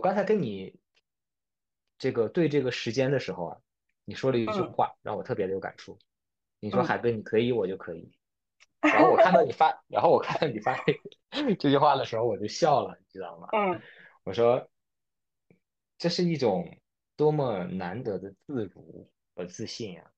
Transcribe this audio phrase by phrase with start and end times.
[0.00, 0.74] 我刚才跟你
[1.98, 3.58] 这个对这个时间的时候啊，
[4.06, 5.98] 你说了一句嗯话，让我特别的有感触。
[6.58, 8.10] 你说嗯海哥你可以，我就可以。
[8.80, 10.74] 然后我看到你发，然后我看到你发
[11.58, 13.48] 这 句话的时候，我就笑了，你知道吗？
[13.52, 13.78] 嗯
[14.24, 14.70] 我说
[15.98, 16.78] 这是一种
[17.14, 20.10] 多么难得的自如和自信呀！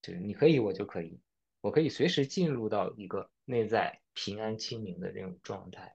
[0.00, 1.20] 就是你可以，我就可以，
[1.60, 5.94] 我可以随时进入到一个内在平安清明的这种状态。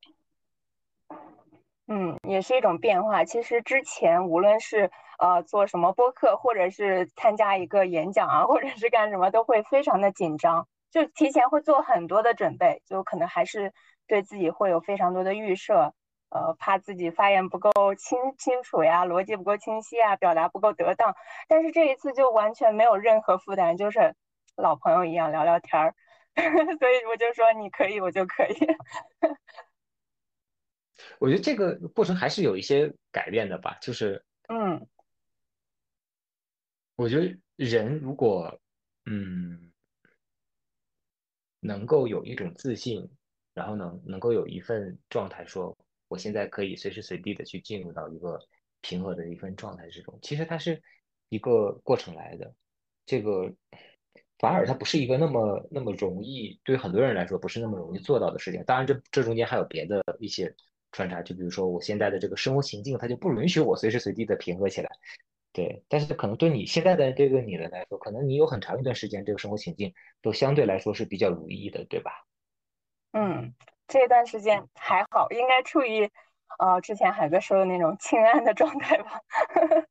[1.88, 3.24] 嗯，也是一种变化。
[3.24, 13.72] 其实之前无论是呃做什么播客，或者是参加一个演讲啊，或者是干什么，都会非常的紧张，就提前会做很多的准备，就可能还是
[14.08, 15.94] 对自己会有非常多的预设，
[16.30, 21.16] 呃，怕自己发言不够清清楚呀，逻辑不够清晰啊，表达不够得当。
[21.48, 24.16] 但是这一次就完全没有任何负担，就是
[24.56, 25.94] 老朋友一样聊聊天儿，
[26.80, 28.58] 所以我就说你可以，我就可以。
[31.20, 34.88] 我觉得这个过程还是有一些改变的吧，就是嗯
[36.96, 38.60] 我觉得人如果
[39.06, 39.72] 嗯
[41.60, 43.10] 能够有一种自信，
[43.54, 45.76] 然后能能够有一份状态说，
[46.08, 48.40] 我现在可以随时随地的去进入到一个
[48.82, 50.18] 平和的一份状态之中。
[50.22, 50.82] 其实它是
[51.30, 52.54] 一个过程来的，
[53.06, 53.52] 这个
[54.38, 58.64] 反而它不是一个那么那么容易，对很多人来说不是那么容易做到的事情。
[58.66, 60.56] 当然这这中间还有别的一些
[60.96, 64.90] 穿插，就比如说我现在的这个生活情境，它就不允许我随时随地的平和起来。
[65.52, 72.12] 对，但是可能对你现在的这个你的来说，可能你有很长一段时间这个生活情境都相对来说是比较如意的，对吧？
[73.12, 73.54] 嗯，
[73.88, 76.10] 这段时间还好，应该处于
[76.60, 79.20] 呃之前海哥说的那种清安的状态吧。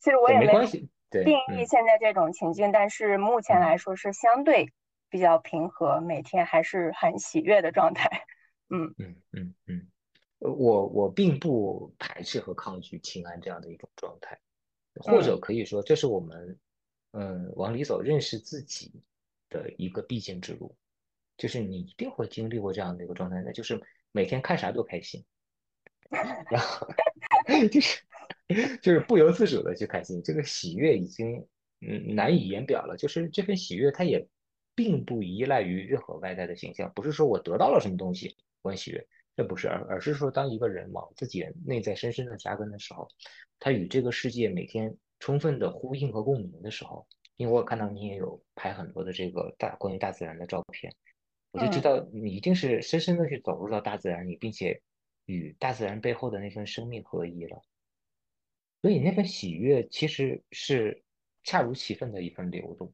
[0.00, 0.88] 其实我，也没关系。
[1.10, 4.72] 对，定义嗯现在这种情境，但是目前嗯来说是相对
[5.08, 8.24] 比较平和，每天还是很喜悦的状态。
[8.68, 9.97] 嗯嗯嗯嗯，呃
[10.38, 14.38] 我我并不排斥和抗拒清安这样的一种状态，
[14.94, 15.40] 或者嗯。
[15.40, 16.58] 可以说这是我们
[17.12, 19.02] 嗯往里走认识自己
[19.48, 20.76] 的一个必经之路，
[21.36, 23.82] 就是你一定会经历过这样的一个状态的，就是
[24.12, 25.24] 每天看啥都开心，
[26.50, 26.86] 然后
[27.72, 28.00] 就是
[28.80, 31.46] 就是不由自主的去开心，这个喜悦已经
[31.80, 32.96] 嗯难以言表了。
[32.96, 34.26] 就是这份喜悦，它也
[34.74, 39.06] 并不依赖于任何外在的形象，不是说我得到了什么东西我很喜悦，
[39.38, 43.06] 这不是，而而是说当一个人往自己内在深深的扎根的时候，
[43.60, 47.06] 他与这个世界每天充分的呼应和共鸣的时候，
[47.36, 50.92] 因为我看到你也有拍很多的这个大关于大自然的照片。
[51.52, 54.82] 我就知嗯道你一定是深深的去走入到大自然里，并且
[55.26, 57.62] 与大自然背后的那份生命合一了。
[58.82, 61.04] 所以那份喜悦其实是
[61.44, 62.92] 恰如其分的一份流动。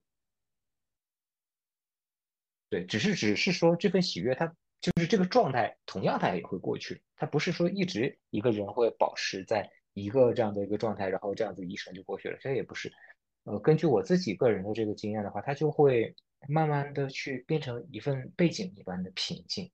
[2.69, 7.03] 对，只是只是说这份喜悦它就是这个状态，同样它也会过去。
[7.17, 12.37] 它不是说一直一个人会保持在一个这样的一个状态，然后这样子一生就过去了。
[12.39, 12.93] 这也不是。
[13.45, 16.15] 呃，根据我自己个人的这个经验的话，它就会
[16.49, 19.73] 慢慢的去变成一份背景一般的平静。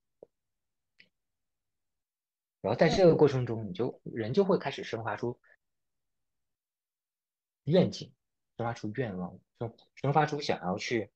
[2.60, 5.40] 然后在这个过程中，你就人就会开始生发出
[7.64, 8.12] 愿景，
[8.56, 11.10] 生发出愿望，生生发出想要去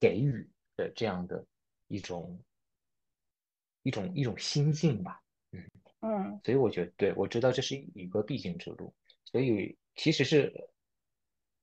[0.00, 1.46] 给予的这样的
[1.86, 2.42] 一种
[3.82, 5.22] 一种一种心境吧。
[5.52, 5.70] 嗯，
[6.00, 8.92] 嗯，所以我觉得，对，我知道这是一个必经之路，
[9.24, 10.70] 所以其实是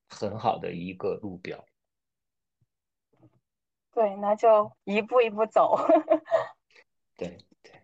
[0.07, 1.65] 很好的一个路标。
[3.91, 5.75] 对，那就一步一步走，
[7.17, 7.81] 对对，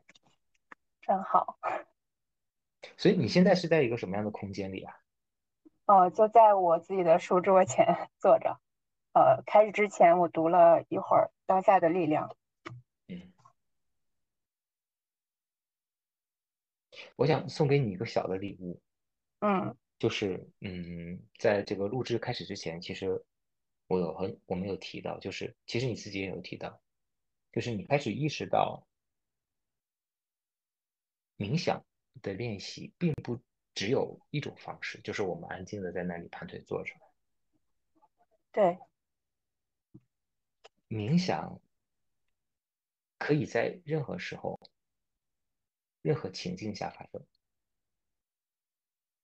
[1.02, 1.58] 真好。
[2.98, 4.94] 所以你现在是在一个什么样的空间里啊？
[5.86, 8.60] 哦，就在我自己的书桌前坐着。
[9.14, 12.28] 呃，开始之前我读了一会儿《当下的力量》。
[13.08, 13.32] 嗯，
[17.16, 18.82] 我想送给你一个小的礼物，
[19.40, 23.24] 嗯就是嗯，在这个录制开始之前，其实
[23.88, 26.82] 我有很我们有提到，就是其实你自己也有提到，
[27.52, 28.88] 就是你开始意识到
[31.38, 31.86] 冥想
[32.24, 33.40] 的练习并不
[33.76, 36.96] 只有一种方式，就是我们安静的在那里盘腿坐着。
[38.52, 38.78] 对，
[40.94, 41.60] 冥想
[43.18, 44.60] 可以在任何时候、
[46.04, 47.26] 任何情境下发生。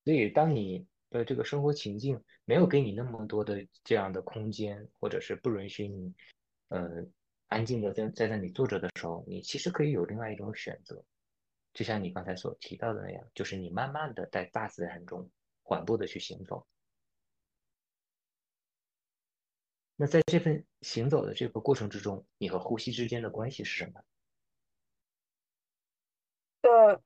[0.03, 6.11] 所以，当你的这个生活情境没有给你那么多的这样的空间，或者是不允许你，
[6.69, 7.05] 呃，
[7.49, 11.05] 安静的在在那里坐着的时候，你其实可以有另外一种选择，
[11.73, 15.29] 就像你刚才所提到的那样，就是你慢慢的在大自然中
[15.61, 16.65] 缓步的去行走。
[20.01, 24.01] 那在这份行走的这个过程之中，你和呼吸之间的关系是什么？
[26.61, 27.01] 呃，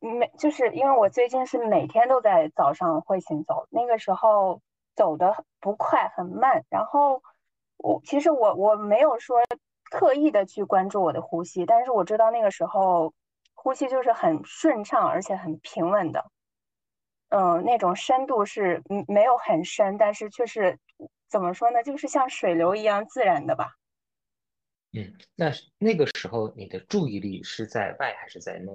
[0.00, 4.62] 每就是因为我最近是每天都在早上会行走，那个时候
[4.94, 6.64] 走的不快，很慢。
[6.70, 7.20] 然后
[7.78, 9.42] 我其实我我没有说
[9.90, 13.12] 刻意的去关注我的呼吸，但是我知道那个时候
[13.54, 16.30] 呼吸就是很顺畅，而且很平稳的。
[17.30, 20.78] 嗯，那种深度是没有很深，但是却是
[21.28, 23.76] 怎么说呢，就是像水流一样自然的吧。
[24.92, 28.72] 嗯，那那个时候你的注意力是在外还是在内？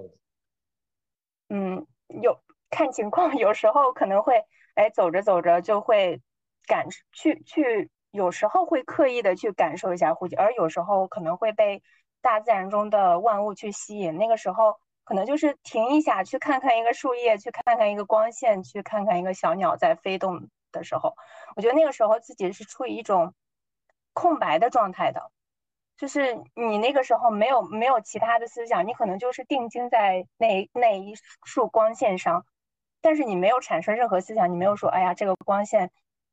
[1.48, 1.86] 嗯，
[2.22, 2.40] 有
[2.70, 4.34] 看情况，有时候可能会
[4.74, 6.20] 哎走着走着就会
[6.66, 11.82] 感去去，有时候会刻意的去感受一下呼吸，而有时候可能会被
[12.20, 14.78] 大自然中的万物去吸引，那个时候。
[15.04, 21.14] 可能就是停一下，去看看一个树叶，去看看一个光线，去看看一个小鸟在飞动的时候，
[21.54, 23.34] 我觉得那个时候自己是处于一种
[24.12, 25.30] 空白的状态的，
[25.96, 31.14] 就是你那个时候没有没有其他的思想，你可能就是定睛在那那一
[31.44, 32.44] 束光线上，
[33.00, 35.90] 但是你没有产生任何思想，你没有说，哎呀，这个光线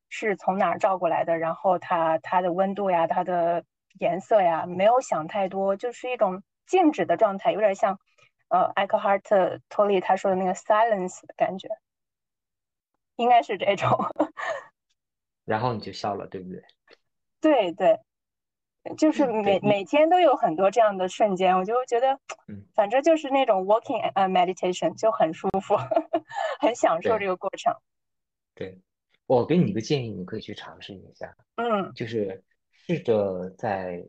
[0.10, 3.64] 是从哪儿照过来的，然后它它的温度呀，它的
[4.00, 8.00] 颜色呀，没有想太多，就是一种静止的状态，有点像。
[8.52, 11.70] 呃，艾克哈特·托利他说的那个 silence 的感觉，
[13.20, 13.90] 应该是这种。
[15.46, 16.64] 然后你就笑了，对不对？
[17.42, 18.00] 对对，
[18.98, 22.20] 就是每每天都有很多这样的瞬间，我就觉得，
[22.74, 25.76] 反正就是那种 walking 呃 meditation 就很舒服，
[26.62, 27.74] 很享受这个过程。
[28.56, 28.80] 对，
[29.26, 31.36] 我给你一个建议，你可以去尝试一下。
[31.56, 34.08] 嗯，就是试着在，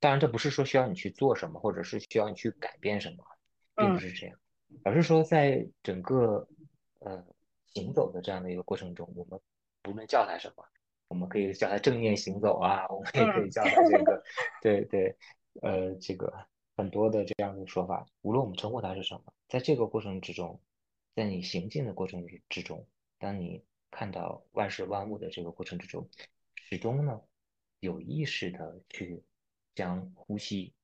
[0.00, 3.24] 当然这不是说需要你去做什么，或者是需要你去改变什么。
[3.76, 4.36] 并不是这样，
[4.82, 6.48] 而是说在整个
[6.98, 7.24] 呃
[7.74, 9.40] 行走的这样的一个过程中，我们
[9.82, 10.64] 不论叫它什么，
[11.08, 14.22] 我们可以叫它正念行走啊，我们也可以叫它这个，
[14.62, 15.16] 对对，
[15.62, 16.32] 呃，这个
[16.76, 20.60] 很多的这样的说法，无论我们称呼它是什么，在这个过程之中，
[21.14, 22.86] 在你行进的过程之中，
[23.18, 26.08] 当你看到万事万物的这个过程之中，
[26.56, 27.20] 始终呢
[27.80, 29.22] 有意识的去
[29.74, 30.74] 将呼吸。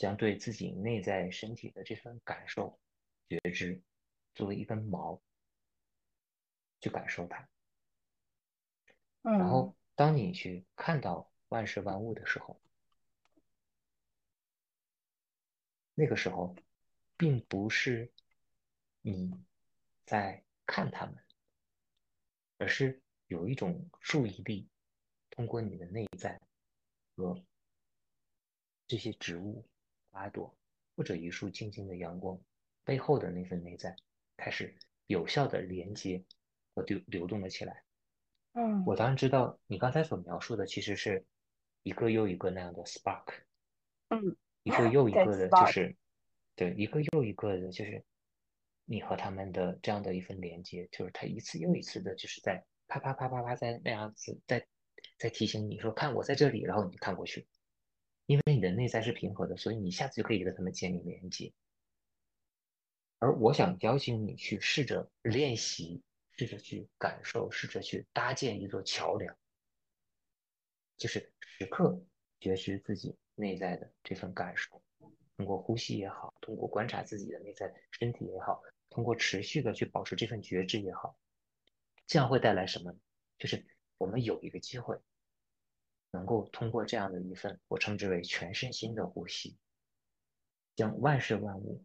[0.00, 2.78] 将对自己内在身体的这份感受、
[3.28, 3.82] 觉知，
[4.32, 5.20] 作为一根毛
[6.80, 7.48] 去感受它。
[9.22, 12.60] 然后，当你去看到万事万物的时候，
[15.94, 16.54] 那个时候，
[17.16, 18.12] 并不是
[19.00, 19.32] 你
[20.06, 21.16] 在看他们，
[22.58, 24.68] 而是有一种注意力
[25.30, 26.40] 通过你的内在
[27.16, 27.42] 和
[28.86, 29.68] 这些植物。
[30.10, 30.58] 花朵
[30.96, 32.40] 或者一束静静的阳光
[32.82, 33.94] 背后的那份内在，
[34.38, 34.74] 开始
[35.06, 36.24] 有效的连接
[36.78, 37.82] 和流流动了起来。
[38.52, 41.24] 嗯，我当然知道你刚才所描述的其实是
[41.82, 43.42] 一个又一个那样的 spark。
[44.08, 45.96] 嗯，一个又一个的，就是
[46.54, 48.04] 对一个又一个的，就是
[48.84, 54.66] 你和他们的这样的一份连接，就是他一次又一次的，就是在啪啪啪啪啪在那样子在
[55.18, 57.46] 在提醒你说看我在这里，然后你看过去。
[58.26, 61.50] 因为你的内在是平和的，所以你一下次就可以跟他们建立连接。
[63.18, 66.02] 而我想邀请你去试着练习，
[66.38, 69.36] 试着去感受，试着去搭建一座桥梁，
[70.96, 72.00] 就是时刻
[72.40, 74.80] 觉知自己内在的这份感受，
[75.36, 81.18] 通过呼吸也好，通过观察自己的内在身体也好，通过持续的去保持这份觉知也好，
[82.06, 82.96] 这样会带来什么？
[83.36, 83.66] 就是
[83.96, 84.98] 我们有一个机会。
[86.10, 89.58] 能够通过这样的一份我称之为全身心的呼吸，
[90.74, 91.84] 将万事万物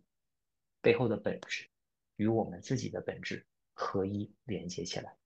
[0.80, 1.70] 背后的本质
[2.16, 5.18] 与我们自己的本质合一连接起来，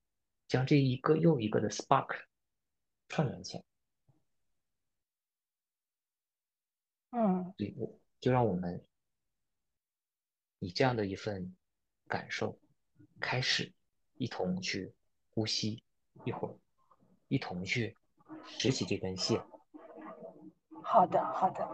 [0.48, 2.24] 将这一个又一个的 spark
[3.08, 3.64] 串联起来。
[7.10, 7.74] 嗯，对，
[8.20, 8.84] 就让我们
[10.58, 11.56] 以这样的一份
[12.06, 12.58] 感受
[13.20, 13.72] 开始，
[14.14, 14.94] 一同去
[15.30, 15.82] 呼吸
[16.24, 16.58] 一会儿，
[17.28, 17.96] 一同去。
[18.46, 19.44] 拾起这根线。
[20.82, 21.68] 好的，好的。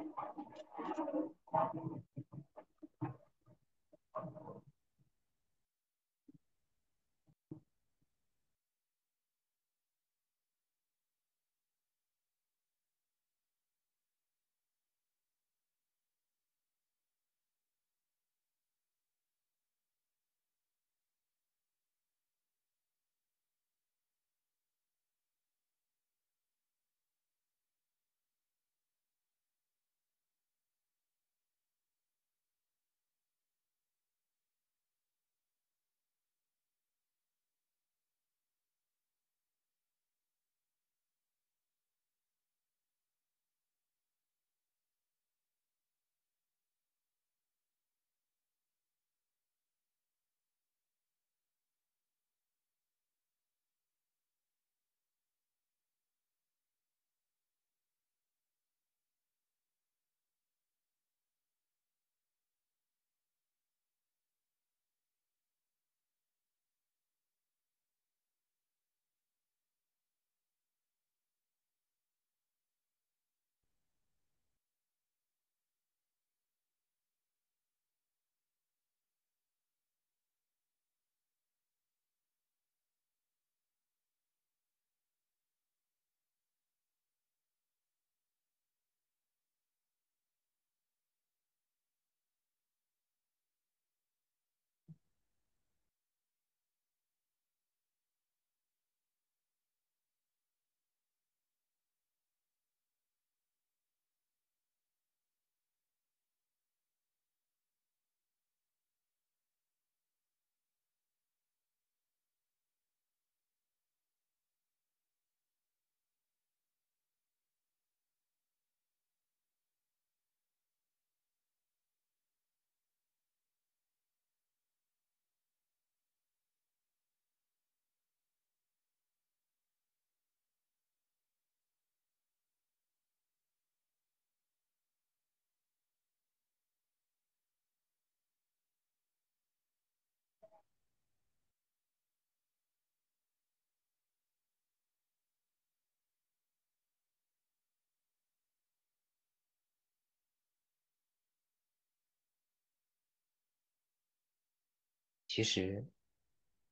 [155.35, 155.85] 其实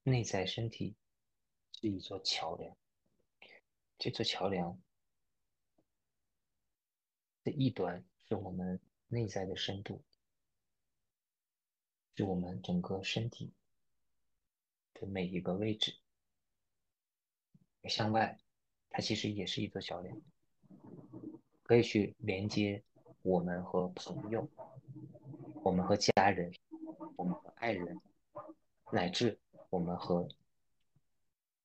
[0.04, 0.94] 内在身体
[1.72, 2.76] 是一座桥梁，
[3.98, 4.80] 这座桥梁
[7.42, 10.00] 的一端是我们内在的深度，
[12.14, 13.52] 是我们整个身体
[14.94, 15.96] 的每一个位置。
[17.88, 18.38] 向外，
[18.90, 20.22] 它其实也是一座桥梁，
[21.64, 22.80] 可以去连接
[23.22, 24.48] 我们和朋友，
[25.64, 26.52] 我们和家人，
[27.16, 28.00] 我们和爱人，
[28.92, 30.28] 乃至我们和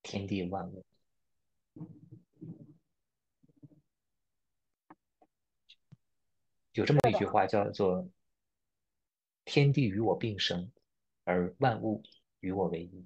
[0.02, 0.86] 天地万物。
[6.72, 8.10] 有这么一句话叫做
[9.44, 10.72] “天地与我并生，
[11.26, 12.02] 而万物
[12.40, 13.06] 与我为一”。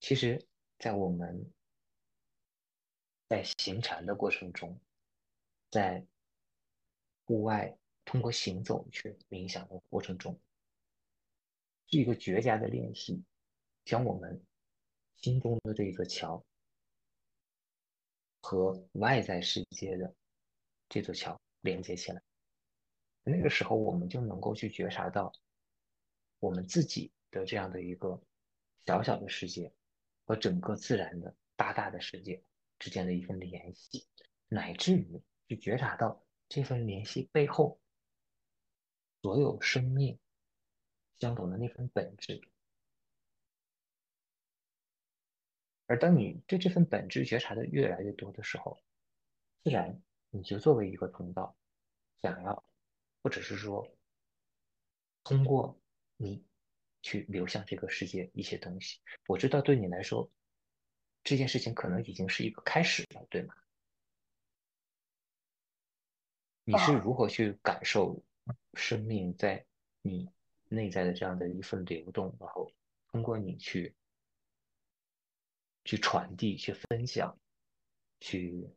[0.00, 0.44] 其实，
[0.78, 1.52] 在我们
[3.28, 4.80] 在行禅的过程中，
[5.70, 6.04] 在
[7.26, 10.38] 户外通过行走去冥想的过程中，
[11.94, 13.22] 是一个绝佳的练习，
[13.84, 14.44] 将我们
[15.18, 16.44] 心中的这一座桥
[18.40, 20.12] 和外在世界的
[20.88, 22.20] 这座桥连接起来。
[23.22, 25.32] 那个时候，我们就能够去觉察到
[26.40, 28.20] 我们自己的这样的一个
[28.86, 29.72] 小小的世界。
[30.26, 32.42] 和整个自然的大大的世界
[32.78, 34.04] 之间的一份联系，
[34.48, 37.78] 乃至于去觉察到这份联系背后
[39.20, 40.18] 所有生命
[41.18, 42.40] 相同的那份本质。
[45.86, 48.82] 而当你对这份本质觉察的越来越多的时候，
[49.62, 51.56] 自然你就作为一个通道，
[52.22, 52.64] 想要，
[53.22, 53.86] 或者是说
[55.22, 55.78] 通过
[56.16, 56.44] 你。
[57.06, 60.26] 去流向这个世界一些东西，我知道对你来说，
[61.22, 63.54] 这件事情可能已经是一个开始了，对吗？
[66.64, 68.24] 你是如何去感受
[68.72, 69.66] 生命在
[70.00, 70.30] 你
[70.68, 72.70] 内在的这样的一份流动，然后
[73.08, 73.94] 通过你去
[75.84, 77.38] 去传递、去分享、
[78.20, 78.68] 去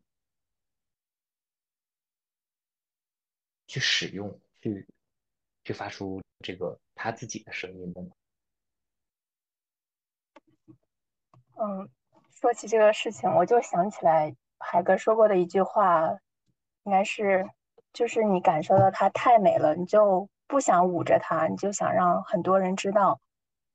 [3.68, 4.88] 去使用、去
[5.64, 8.02] 去发出这个他自己的声音的？
[11.60, 11.90] 嗯，
[12.30, 16.20] 说起这个事情，我就想起来海哥说过的一句话，
[16.84, 17.50] 应该是，
[17.94, 23.20] 就是你感受到它太美了，你就不想捂着它，你就想让很多人知道。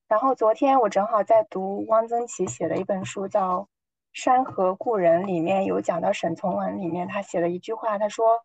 [0.08, 3.60] 然后昨天我正好在读汪曾祺写的一本书，叫
[4.12, 8.40] 《山河故人》，里面有讲到沈从文里面他写了一句话，他说：“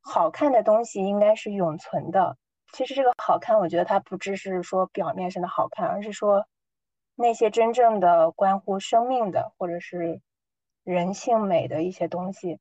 [0.00, 2.36] 好看的东西应该是永存的。”
[2.72, 6.46] 其实这个好看，我觉得它不只是说表面上的好看，而是说。
[7.14, 10.22] 那些真正的关乎生命的，或者是
[10.82, 12.58] 人性美的一些东西，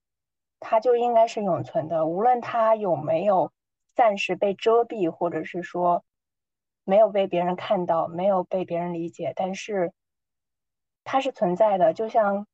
[0.59, 2.05] 它就应该是永存的。
[2.05, 3.49] 无论它有没有
[4.01, 6.03] 暂时被遮蔽，或者是说
[6.83, 9.93] 没有被别人看到，没有被别人理解，但是
[11.03, 11.93] 它是存在的。
[11.93, 12.47] 就像，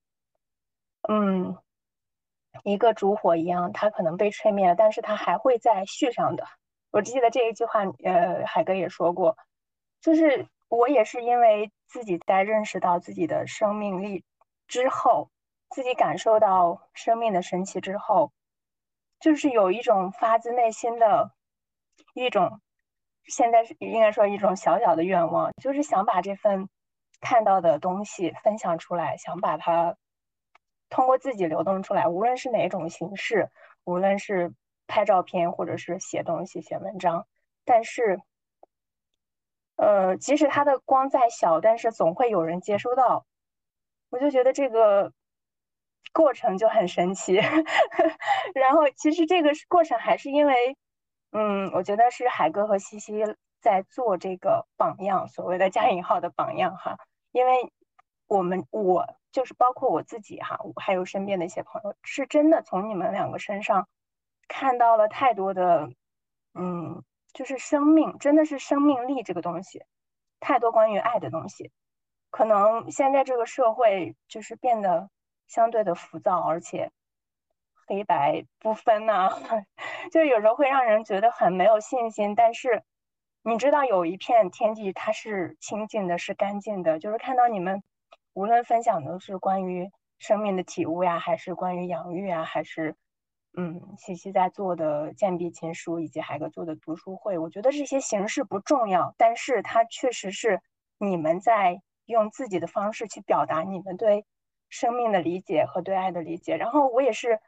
[1.08, 1.56] 嗯，
[2.66, 6.46] 一个烛火一样，它可能被吹灭了，但是它还会再续上的。
[6.92, 9.38] 我记得这一句话，呃，海哥也说过，
[10.02, 11.72] 就是我也是因为。
[11.90, 14.26] 自己在认识到自己的生命力
[14.68, 15.32] 之后，
[15.70, 18.34] 自己感受到生命的神奇之后，
[19.22, 21.32] 就是有一种发自内心的
[22.26, 22.62] 一种，
[23.26, 26.68] 现在是应该说一种小小的愿望，就是想把这份
[27.22, 29.96] 看到的东西分享出来，想把它
[30.90, 33.50] 通过自己流动出来，无论是哪种形式，
[33.84, 34.54] 无论是
[34.88, 37.28] 拍照片或者是写东西、写文章，
[37.66, 38.20] 但是。
[39.80, 43.28] 呃，即使它的光再小，但是总会有人接收到。
[44.10, 45.14] 我就觉得这个
[46.12, 47.36] 过程就很神奇。
[48.56, 50.76] 然后，其实这个过程还是因为，
[51.38, 53.24] 嗯，我觉得是海哥和西西
[53.62, 56.98] 在做这个榜样，所谓的加引号的榜样哈。
[57.32, 57.72] 因为
[58.26, 63.88] 我们，我就是包括我自己哈，还有身边的一些朋友，是真的从你们两个身上
[64.48, 65.92] 看到了太多的，
[66.56, 67.04] 嗯。
[67.34, 69.84] 就是生命，真的是生命力这个东西，
[70.40, 71.72] 太多关于爱的东西。
[72.32, 75.08] 可能现在这个社会就是变得
[75.48, 76.90] 相对的浮躁，而且
[77.88, 79.30] 黑白不分呐，
[80.12, 82.36] 就有时候会让人觉得很没有信心。
[82.36, 82.84] 但是
[83.44, 87.00] 你知道，有一片天地它是清净的，是干净的。
[87.00, 87.82] 就是看到你们
[88.34, 92.96] 无论分享的是关于生命的体悟呀，还是关于养育啊，还是。
[93.60, 100.62] 嗯，西西在做的健笔情书，以及海哥做的读书会，我觉得这些形式不重要，但是它确实是
[101.00, 104.24] 你们在用自己的方式去表达你们对
[104.70, 106.56] 生命的理解和对爱的理解。
[106.56, 107.40] 然后我也是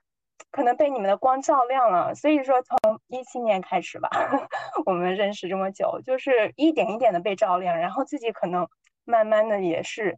[0.52, 2.16] 可能被你们的光照亮了。
[2.16, 4.10] 所以说，从一七年开始吧，
[4.86, 8.68] 我们认识这么久，就是一点一点的被照亮，然后自己可能
[9.04, 10.18] 慢慢的也是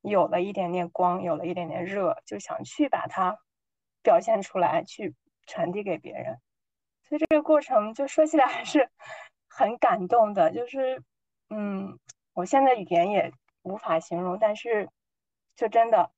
[0.00, 3.38] 有了一点点光，有了一点点热，就想去把它
[4.02, 5.14] 表现出来，去
[5.46, 6.38] 传递给别人。
[7.02, 8.88] 所以这个过程就说起来还是
[9.48, 11.02] 很感动的，就是
[11.50, 11.98] 嗯，
[12.32, 14.88] 我现在语言也无法形容，但是
[15.54, 16.10] 就真的。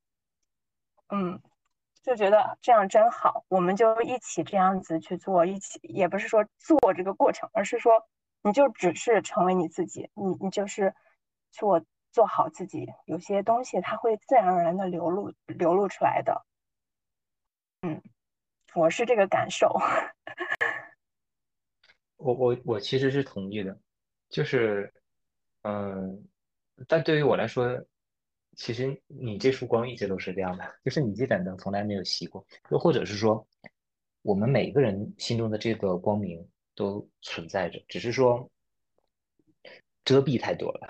[1.10, 1.40] 嗯，
[2.04, 8.06] 就觉得这样真好，我们就一起这样子去做，一起也不是说做这个过程，而是说
[8.42, 10.94] 你就只是成为你自己，你你就是
[11.50, 16.44] 做做好自己，有些东西它会自然而然的流露流露出来的。
[17.80, 18.02] 嗯，
[18.74, 19.74] 我是这个感受。
[22.18, 23.78] 我我我其实是同意的，
[24.28, 24.92] 就是
[25.62, 26.22] 嗯，
[26.86, 27.82] 但对于我来说。
[28.56, 33.46] 其实你这束光一直都是这样的，就是你这盏灯从来没有熄过，又或者是说，
[34.22, 38.50] 我们每个人心中的这个光明都存在着，只是说
[40.04, 40.88] 遮蔽太多了。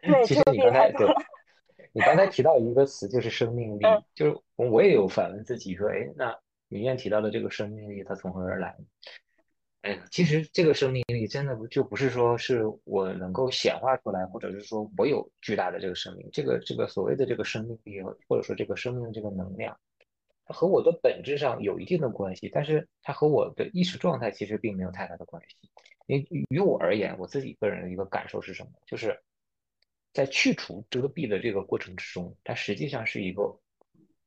[0.00, 1.06] 对，其实你刚才对，
[1.92, 3.82] 你刚才提到一个词就是生命力，
[4.14, 8.76] 就是我也有反问自己说，哎，那明艳提到的这个生命力它从何而来？
[9.88, 19.74] 哎，其实这个生命力真的不就不是说是我能够显化出来，或者是说我有巨大的这个生命，这个这个所谓的这个生命力，或者说这个生命的这个能量，
[20.44, 25.56] 它和我的本质上有一定的关系，但是它和我的意识状态其实并没有太大的关系。
[26.06, 28.72] 因为于我而言，我自己个人的一个感受是什么？
[28.84, 29.18] 就是
[30.12, 33.58] 在去除遮蔽的这个过程之中，它实际上是一个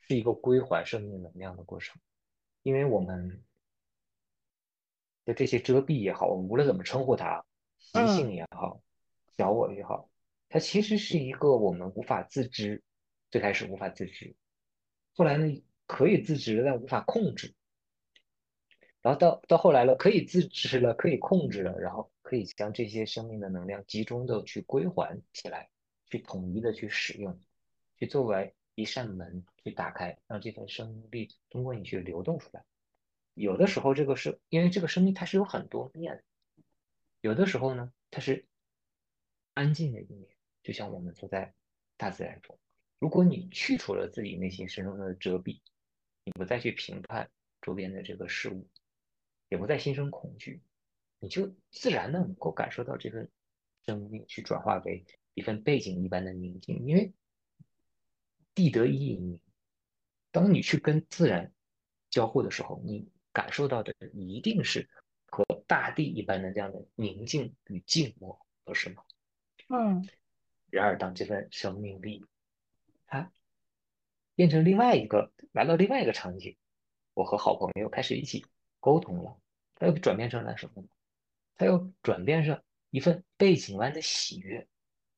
[0.07, 2.01] 是一个归还生命能量的过程，
[2.63, 3.43] 因为我们。
[5.25, 7.45] 就这些遮蔽也好，无论怎么称呼它，
[7.77, 8.81] 习性也好，
[9.37, 10.09] 小我也好，
[10.49, 12.81] 它其实是一个我们无法自知，
[13.29, 14.35] 最开始无法自知，
[15.13, 17.53] 后来呢可以自知但无法控制，
[19.01, 25.69] 然后到到后来了可以自知了，可以控制了，然后可以将这些生命的能量集中的去归还起来，
[26.07, 27.39] 去统一的去使用，
[27.97, 32.63] 去作为一扇门去打开，让这份生命力通过你去流动出来。
[33.33, 36.21] 有的时候，这个是因为这个生命它是有很多面，
[37.21, 38.45] 有的时候呢，它是
[39.53, 40.27] 安静的一面，
[40.61, 41.53] 就像我们坐在
[41.95, 42.59] 大自然中，
[42.99, 45.61] 如果你去除了自己内心深处的遮蔽，
[46.25, 48.67] 你不再去评判周边的这个事物，
[49.47, 50.61] 也不再心生恐惧，
[51.19, 53.31] 你就自然的能够感受到这份
[53.85, 57.13] 生命去转化为一份背景一般的宁静，因为
[58.53, 59.39] 地得一宁，
[60.31, 61.53] 当你去跟自然
[62.09, 63.09] 交互的时候，你。
[63.33, 64.89] 感受到的一定是
[65.25, 69.03] 和大地一般的这样的宁静与静默，不是吗？
[69.69, 70.07] 嗯。
[70.69, 72.25] 然而，当这份生命力
[73.05, 73.31] 它
[74.35, 76.55] 变成另外一个，来到另外一个场景，
[77.13, 78.45] 我和好朋友开始一起
[78.79, 79.37] 沟通了，
[79.75, 80.87] 它又转变成了什么呢？
[81.55, 84.65] 它又转变成一份背景湾的喜悦，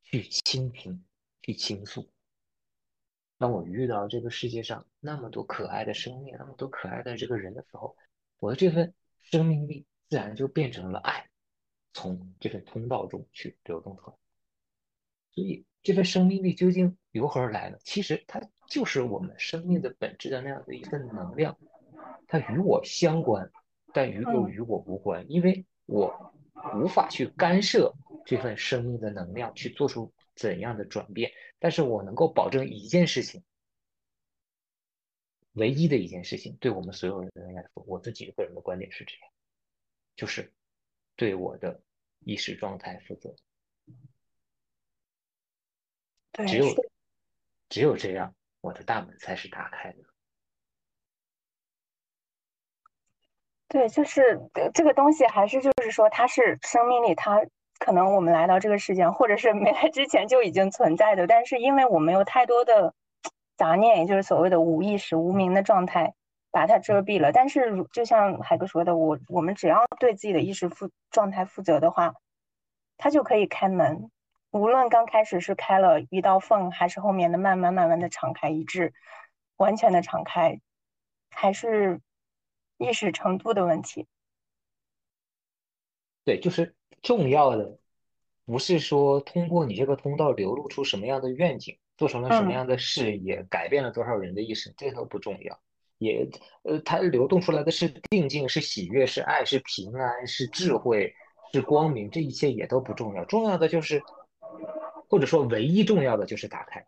[0.01, 1.05] 去倾听，
[1.43, 2.09] 去倾诉。
[3.37, 7.95] 当我遇到这个世界上那么多可爱的生命，那么多可爱的这个人的时候，
[8.43, 8.93] 我的这份
[9.31, 11.29] 生命力自然就变成了爱，
[11.93, 14.17] 从这份通道中去流动出来。
[15.31, 17.77] 所以，这份生命力究竟由何而来呢？
[17.85, 21.57] 其实，它就是我们生命的本质的那样的一份能量，
[22.27, 23.49] 它与我相关，
[23.93, 26.33] 但与又与我无关，因为我
[26.75, 27.93] 无法去干涉
[28.25, 30.11] 这份生命的能量去做出。
[30.35, 31.31] 怎样的转变？
[31.59, 33.43] 但是我能够保证一件事情，
[35.53, 39.31] 唯一的一件事情，对我们所有人来说，我自己个人的观点是这样，
[40.15, 40.53] 就是
[41.15, 41.81] 对我的
[42.19, 43.35] 意识状态负责。
[46.47, 46.65] 只有
[47.69, 49.99] 只有这样，我的大门才是打开的。
[53.67, 54.39] 对，就是
[54.73, 57.45] 这个东西，还是就是说，它是生命力，它。
[57.79, 62.93] 可能我们来到这个世界，或者是没来之前就已经存在的，但是因为我们有太多的
[63.57, 66.13] 杂念，也就是所谓的无意识、无名的状态，
[66.51, 67.31] 把它遮蔽了。
[67.31, 72.13] 但是，就像海哥说的，我我们只要对自己的意识负状态负责的话，
[72.97, 74.09] 它就可以开门。
[74.51, 78.93] 无论刚开始是开了一道缝，还是后面的慢慢慢慢的敞开，一致
[79.57, 80.59] 完全的敞开，
[81.29, 82.01] 还是
[82.77, 84.07] 意识程度的问题。
[86.23, 86.75] 对，就是。
[87.01, 87.79] 重要的
[88.45, 95.57] 不是说通过你这个通道流露出什么样的愿景，做成了什么样的事业，改变了多少人的一生，这都不重要。
[95.99, 96.27] 也
[96.63, 101.13] 呃，它流动出来的是定境，是喜悦，是爱，是平安，是智慧，
[101.53, 103.23] 是光明，这一切也都不重要。
[103.23, 104.03] 重要的就是，
[105.07, 106.85] 或者说唯一重要的就是打开。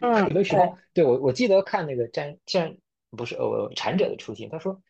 [0.00, 2.74] 嗯，有的时候，对我我记得看那个詹詹
[3.10, 4.80] 不是呃禅者的初心，他说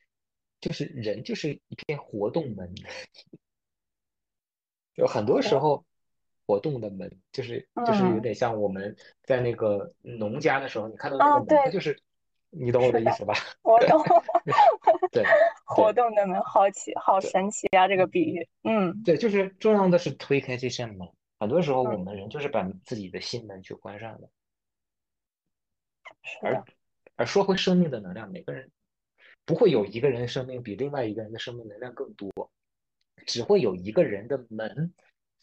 [0.60, 2.72] 就是人就是一片活动门，
[4.94, 5.84] 就很多时候
[6.52, 11.98] 活动的门就是就是有点像我们在那个农家的时候，你看到那个门，它就是
[12.50, 13.32] 你懂我的意思吧？
[13.62, 14.02] 我懂。
[15.10, 15.24] 对，
[15.64, 17.88] 活动的门好奇好神奇啊！
[17.88, 21.08] 这个比喻，嗯，对，就是重要的是推开这扇门。
[21.38, 24.28] 很多时候我们人就是把自己的心门去关上了。
[26.42, 26.62] 而
[27.16, 28.70] 而说回生命的能量，每个人
[29.46, 32.30] 不会有一个人的生命比另外一个人的生命能量更多，
[33.24, 34.92] 只会有一个人的门，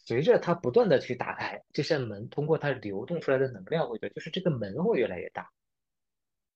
[0.04, 5.50] 随着它不断的去打开这扇门，通过它流动出来的能量，会觉得就是这个门会越来越大。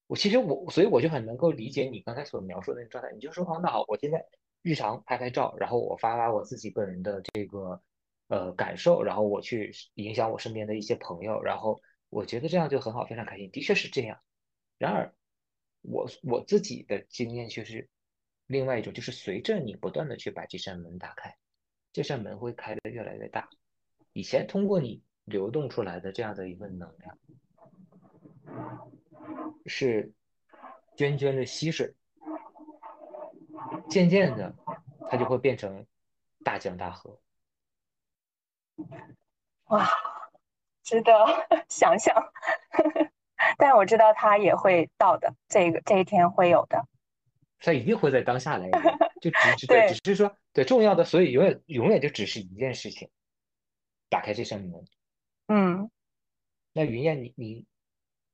[0.06, 3.10] 我其实我所以我就很能够理解你刚才所描述的那个状态。
[3.12, 4.24] 你就说哦，那好，我现在
[4.62, 7.80] 日常拍拍照，然后我发发我自己个人的这个
[8.28, 11.80] 呃感受，然后我去影响我身边的一些朋友，然后。
[12.10, 14.20] 我觉得这样就很好，非常开心，的确是这样。
[14.78, 15.12] 然而，
[15.80, 17.88] 我我自己的经验却是
[18.46, 21.36] 另外一种，就是随着你不断的去把这扇门打开，
[21.94, 23.48] 这扇门会开得越来越大。
[24.12, 27.16] 以前通过你流动出来的这样的一份能量，
[29.64, 30.12] 是
[30.96, 31.94] 涓涓的溪水，
[33.88, 34.52] 渐渐的，
[35.08, 35.86] 它就会变成
[36.42, 37.16] 大江大河。
[39.66, 39.88] 哇！
[40.82, 41.12] 值得
[41.70, 42.12] 想想，
[43.56, 46.84] 但我知道它也会到的，这个这一天会有的。
[47.60, 48.68] 它一定会在当下来，
[49.30, 53.10] 就只对，只是说对重要的，所以永远永远就只是一件事情，
[54.08, 54.84] 打开这扇门。
[55.46, 55.90] 嗯，
[56.72, 57.66] 那云燕，你你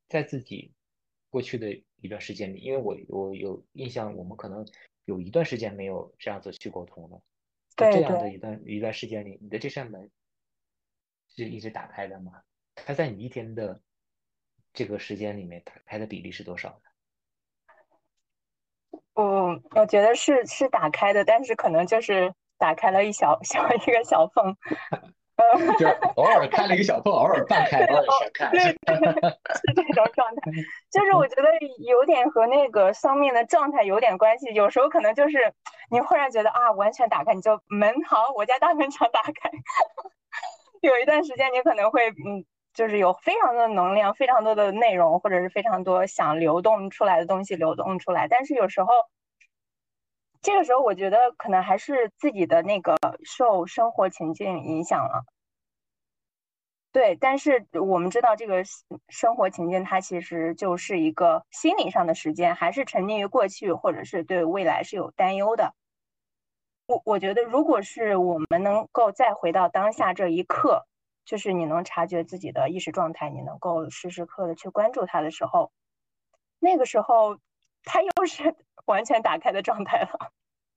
[0.09, 0.73] 在自己
[1.31, 4.67] 过去的一段时间里，因为我我有印象，我们可能
[5.05, 7.23] 有一段时间没有这样子去沟通了。
[7.77, 10.11] 在这样的一段一段时间里，你的这扇门。
[11.37, 12.43] 是一直打开的吗？
[12.75, 13.81] 它在你一天的
[14.73, 16.90] 这个时间里面打开的比例是多少呢？
[19.15, 24.57] 嗯，我觉得是是打开的，但是可能就是打开了一小 小一个小缝，
[25.79, 30.51] 就偶尔开了一个小缝，偶尔半开，偶尔全开， 是这种状态。
[30.91, 31.49] 就是我觉得
[31.87, 34.53] 有点和那个生命的状态有点关系。
[34.55, 35.53] 有时候可能就是
[35.91, 39.51] 你忽然觉得啊，完全打开，你就门好，我家大门常打开。
[40.81, 48.29] 有一段时间，你可能会，嗯，就是有非常多的能量，非常多的内容，或者是非常多想流动出来的东西流动出来。
[48.29, 48.89] 但是有时候，
[50.41, 55.25] 这个时候我觉得可能还是自己的那个受生活情境影响了。
[56.93, 58.65] 对，但是我们知道这个
[59.09, 65.73] 生活情境它其实就是一个心理上的时间，还是沉溺于过去，或者是对未来是有担忧的。
[66.87, 70.85] 我我觉得，如果是我们能够再回到当下这一刻，
[71.25, 75.73] 就是你能察觉自己的意识状态，你能够时时刻的去关注它的时候，
[76.59, 77.39] 那个时候，
[77.85, 78.55] 它又是
[78.87, 80.33] 完全打开的状态了。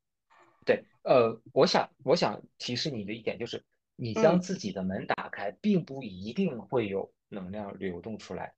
[0.65, 3.63] 对，呃，我想，我想提示你的一点就是，
[3.95, 8.53] 你将自己的门打开，并不一定会有能量流动出来，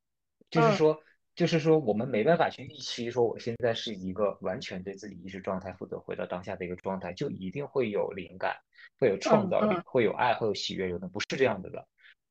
[0.49, 1.01] 就是说。
[1.35, 8.55] 就是说，我们没办法去预期说，我现在是一个完全对自己意识状态负责、回到当下的一个状态，就一定会有灵感，
[8.97, 10.87] 会有创造力，会有爱，会有喜悦。
[10.87, 11.85] 有的不是这样子的，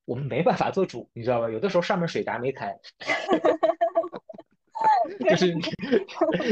[0.07, 1.51] 我们没办法做主，你知道吧？
[1.51, 2.75] 有的时候上面水闸没开，
[5.29, 5.55] 就是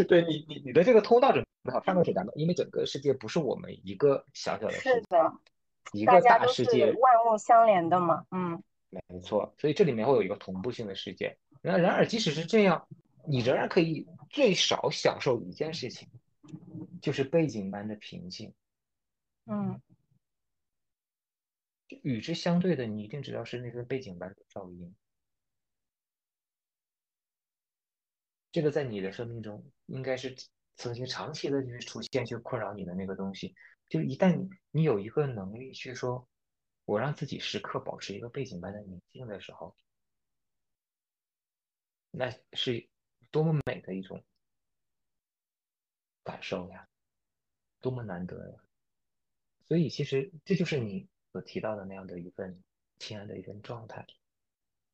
[0.04, 5.06] 对 你你你的这个通道准备好，上面水闸没，因为整个世界不是我们一个小小的世界，
[5.94, 11.38] 一个大世界，万物相连的嘛，嗯，没错，所以这里面会有一个同步性的世界。
[11.62, 12.88] 然然而，即使是这样，
[13.26, 16.08] 你仍然可以最少享受一件事情，
[17.00, 18.52] 就是背景般的平静。
[19.46, 19.80] 嗯，
[22.02, 24.94] 与之相对的，你一定知道是那份背景般的噪音。
[28.50, 30.36] 这个在你的生命中，应该是
[30.76, 33.54] 曾经长期的去出现、去困扰你的那个东西。
[33.88, 36.28] 就一旦你有一个能力去说，
[36.84, 39.76] 我让自己时刻保持一个背景般的宁静的时候。
[42.12, 42.88] 那是
[43.30, 44.22] 多么美的一种
[46.22, 46.86] 感受呀，
[47.80, 48.58] 多么难得呀！
[49.66, 52.62] 所以其实这就是你所提到的那样的一份
[52.98, 54.06] 亲爱的一份状态。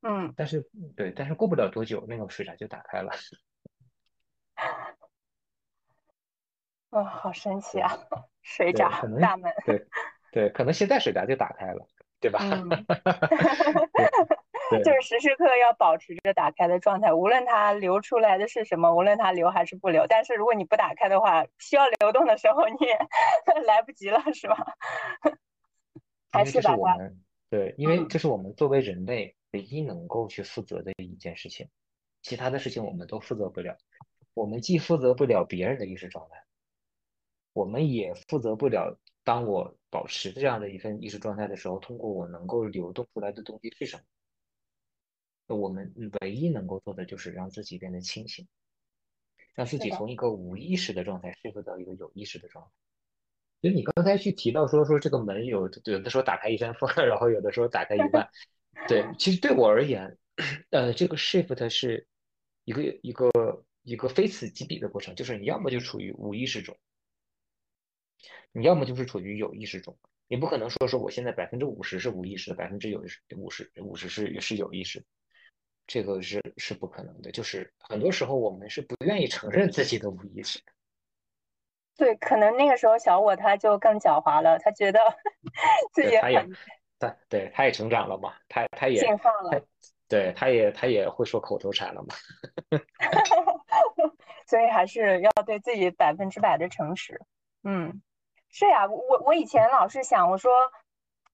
[0.02, 3.12] 嗯，但是对，但是过不了多久，那个水闸就打开了。
[6.90, 7.98] 哇，好神奇啊！
[8.42, 9.86] 水闸大门，对
[10.30, 11.84] 对，可能现在水闸就打开了，
[12.20, 12.38] 对吧？
[14.84, 20.06] 就是时时刻刻要保持着打开的状态，无论它流出来的是什么，无论它流还是不流。
[20.08, 22.98] 但是如果你不打开的话，需要流动的时候你也
[23.66, 24.76] 来不及了，是吧？
[26.30, 27.10] 还是把它
[27.50, 31.68] 对，因为这是我们作为人类唯一能够去负责的一件事情，
[32.22, 33.76] 其他的事情我们都负责不了。
[34.34, 36.44] 我们既负责不了别人的意识状态，
[37.54, 38.98] 我们也负责不了。
[39.24, 44.02] 当我保持这样的一份意识状态的时候，通过我能够流动出来的东西是什么？
[45.48, 48.46] 那我们唯一能够做的就是让自己变得清醒，
[49.54, 52.70] 让自己从一个无意识的状态恢复到一个有意识的状态。
[53.60, 58.28] 就你刚才去提到说说这个门有有的时候打开一扇风， 然后有的时候打开一半。
[58.86, 60.16] 对， 其实对我而言，
[60.70, 62.06] 呃，这个 shift 是
[62.64, 63.30] 一个一个
[63.82, 66.76] 一个非此即彼的过程，就是你要么就处于无意识中，
[68.52, 69.98] 你要么就是处于有意识中。
[70.28, 73.02] 你不可能说说我现在百分之五十是无意识的，百分之有
[73.36, 75.02] 五十五十是也是有意识，
[75.88, 77.32] 这个是是不可能的。
[77.32, 80.60] 就是很多时候我们是不愿意承认自己的无意识。
[81.96, 85.00] 对，可能那个时候小我他就更狡猾了，他觉得
[85.92, 86.52] 自己很，
[87.00, 89.60] 对，对，他也成长了嘛，他他也进化了，
[90.06, 92.14] 对，他也他也会说口头禅了嘛，
[94.46, 97.20] 所以还是要对自己百分之百的诚实。
[97.64, 98.00] 嗯，
[98.48, 100.52] 是呀，我我以前老是想，我说。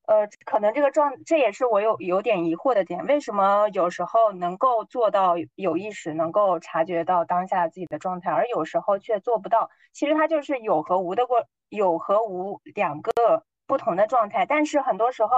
[0.07, 3.07] 呃，可能这个状，这也是我有有点疑惑的点。
[3.07, 9.71] 为什么有时候能够做到有意识，能够察觉到当下自己的状态，而有时候却做不到？
[9.95, 13.12] 其实它就是有和无的过，有和无两个
[13.67, 14.45] 不同的状态。
[14.45, 15.31] 但是很多时候，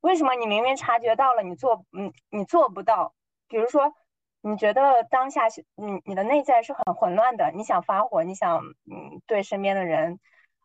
[0.00, 3.14] 为什么你明明察觉到了，你做，嗯，你做不到？
[3.46, 3.94] 比如说，
[4.40, 8.58] 你觉得当下，你你的内在是很混乱的，你想发火，你想，
[8.90, 10.18] 嗯，对身边的人。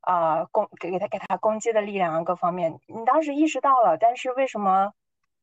[0.06, 4.94] 啊，攻给给他给他攻击的力量啊各方面，你当时意识到了，但是为什么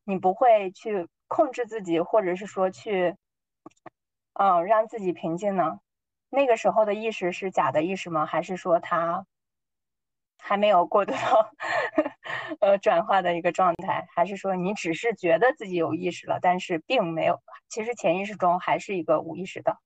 [0.05, 3.16] 你不会去控制自己，或者是说去，
[4.35, 5.81] 嗯，让自己平静呢？
[6.31, 8.25] 那个时候的意识是假的意识吗？
[8.25, 9.27] 还是说他
[10.38, 11.51] 还没有过渡到
[12.61, 14.07] 呃转化的一个状态？
[14.14, 19.79] 还是说你只是觉得自己有意识了，但是并没有，其实潜意识中还是一个无意识的？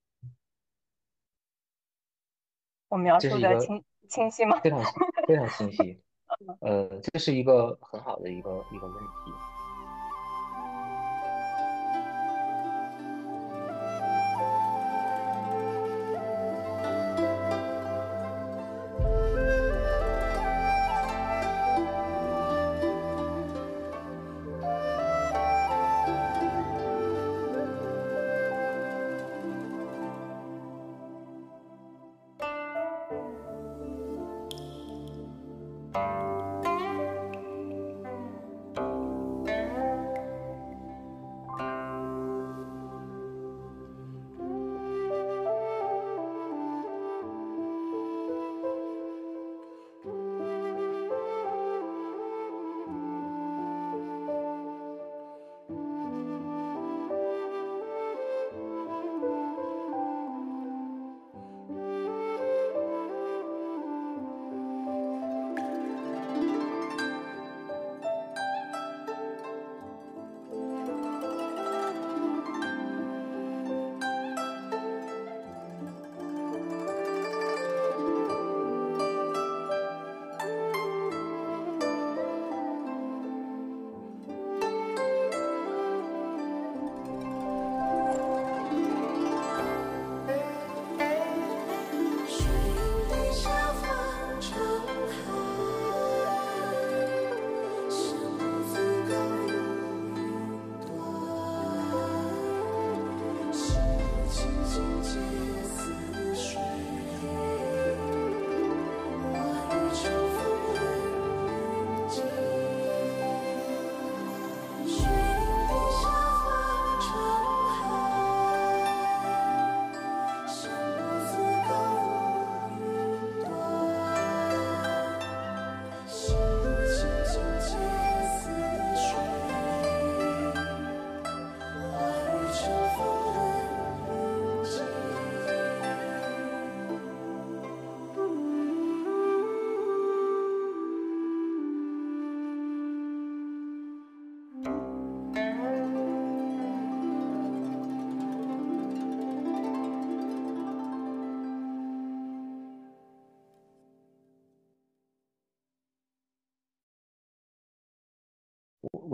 [2.88, 3.82] 我描述的清。
[4.08, 4.58] 清晰吗？
[4.60, 4.80] 非常
[5.26, 6.00] 非常清晰，
[6.60, 9.32] 呃，这是一个很好的一个一个问题。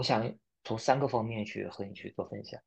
[0.02, 2.60] 我想从三个方面去和你去做分享。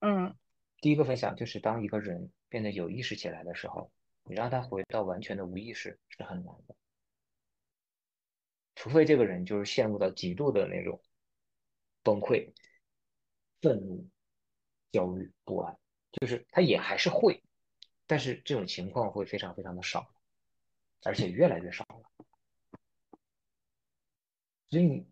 [0.00, 0.36] 嗯，
[0.80, 3.92] 第一个分享就是当一个人变得有意识起来的时候，
[4.24, 6.74] 你让他回到完全的无意识是很难的，
[8.74, 11.00] 除非这个人就是陷入到极度的那种
[12.02, 12.52] 崩溃、
[13.60, 14.08] 愤怒、
[14.90, 15.78] 焦虑、不安，
[16.10, 17.40] 就是他也还是会，
[18.08, 20.12] 但是这种情况会非常非常的少，
[21.04, 22.26] 而且越来越少了。
[24.70, 25.06] 所以你，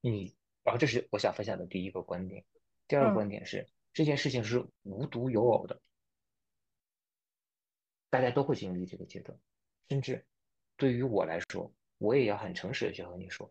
[0.00, 2.44] 你，然后这是我想分享的第一个观点。
[2.88, 5.80] 第二个观点是，这件事情是无独有偶的，
[8.10, 9.38] 大家都会经历这个阶段。
[9.88, 10.26] 甚至
[10.76, 13.48] 对于我来说，我也要很诚实的去和你说，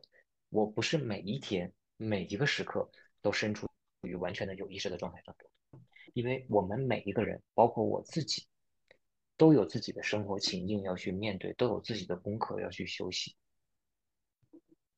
[0.49, 3.69] 我不是每一天每一个时刻都身处
[4.01, 5.49] 于完全的有意识的状态当中，
[6.13, 8.45] 因为我们每一个人，包括我自己。
[9.35, 13.35] 都有自己的生活情境要去面对，都有自己的功课要去休息，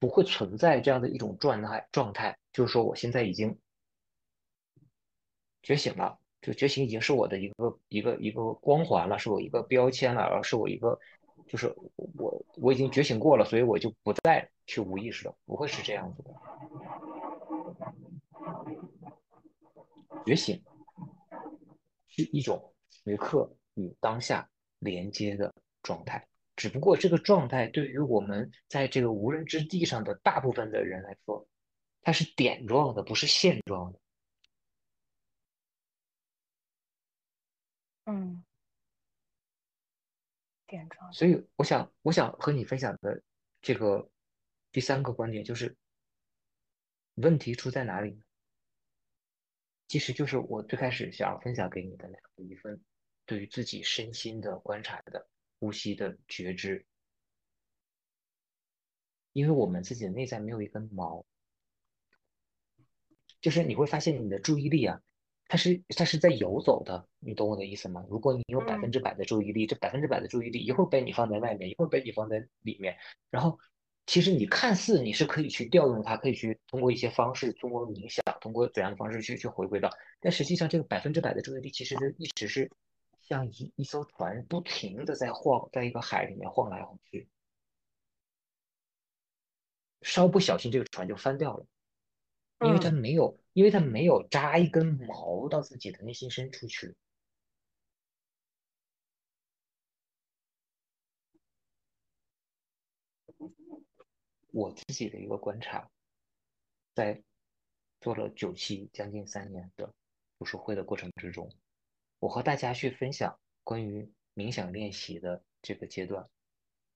[0.05, 3.57] 不会存在这样的一种状态状态，就是说我现在已经
[5.63, 10.99] 觉醒了，就觉醒已经是我的一个一个一个光环了，是我一个标签了，而是我一个
[11.47, 16.29] 就是我我已经觉醒过了，所以我就不再去无意识了，不会是这样子的。
[20.23, 20.63] 觉醒
[22.05, 23.51] 是一种时刻。
[23.77, 24.49] 与当下
[24.79, 25.53] 连接的
[25.83, 26.25] 状态，
[26.55, 31.47] 只不过这个状态对于我们在这个无人之地上的大部分的人来说，
[32.01, 33.99] 它是点状的，不是线状的。
[38.05, 38.43] 嗯，
[40.67, 41.11] 点状。
[41.11, 43.21] 所以，我想，我想和你分享的
[43.61, 44.09] 这个
[44.71, 45.75] 第三个观点就是：
[47.15, 48.21] 问题出在哪里？
[49.87, 52.81] 其实就是我最开始想要分享给你的那个一份。
[53.27, 55.27] 对于自己身心的观察的
[55.59, 56.85] 呼吸的觉知，
[59.33, 61.25] 因为我们自己的内在没有一根毛，
[63.41, 65.01] 就是你会发现你的注意力啊，
[65.47, 68.05] 它是它是在游走的，你懂我的意思吗？
[68.09, 72.97] 如果你有百分之百的注意力，这百分之百的注意力一会儿被你放在外面，一会儿被你放在里面，
[73.29, 73.57] 然后
[74.05, 79.89] 其实你看似你是可以去调用它，可以去通过一些方式，通过冥想，通过怎样的方式去去回归到，
[80.19, 82.69] 但实际上这个百分之百的注意力其实就一直是。
[83.27, 87.27] 像一一艘船不停的在晃，在一个海里面晃来晃去，
[90.01, 91.65] 稍不小心这个船就翻掉了，
[92.59, 96.95] 因为它没有，因为它没有扎一根毛到自己的内心深处去。
[104.51, 105.89] 我自己的一个观察，
[106.93, 107.21] 在
[107.99, 109.91] 做了九期将近三年的
[110.37, 111.51] 读书会的过程之中。
[112.19, 116.27] 我和大家去分享关于冥想练习的这个阶段，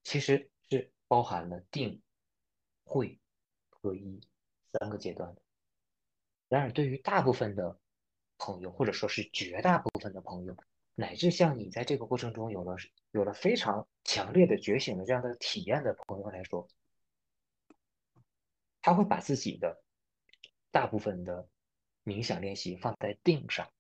[0.03, 2.01] 其实是包含了定、
[2.84, 3.20] 会、
[3.70, 4.22] 合一
[4.72, 5.41] 三个阶段的。
[6.47, 7.80] 然而，对于大部分的
[8.38, 10.57] 朋友，或者说是绝大部分的朋友，
[10.95, 12.76] 乃至像你在这个过程中有了
[13.11, 16.67] 有了非常强烈的觉醒的这样的体验的朋友来说，
[18.82, 19.84] 他会把自己的
[20.72, 21.47] 大部分的
[22.03, 23.72] 冥想练习放在定上。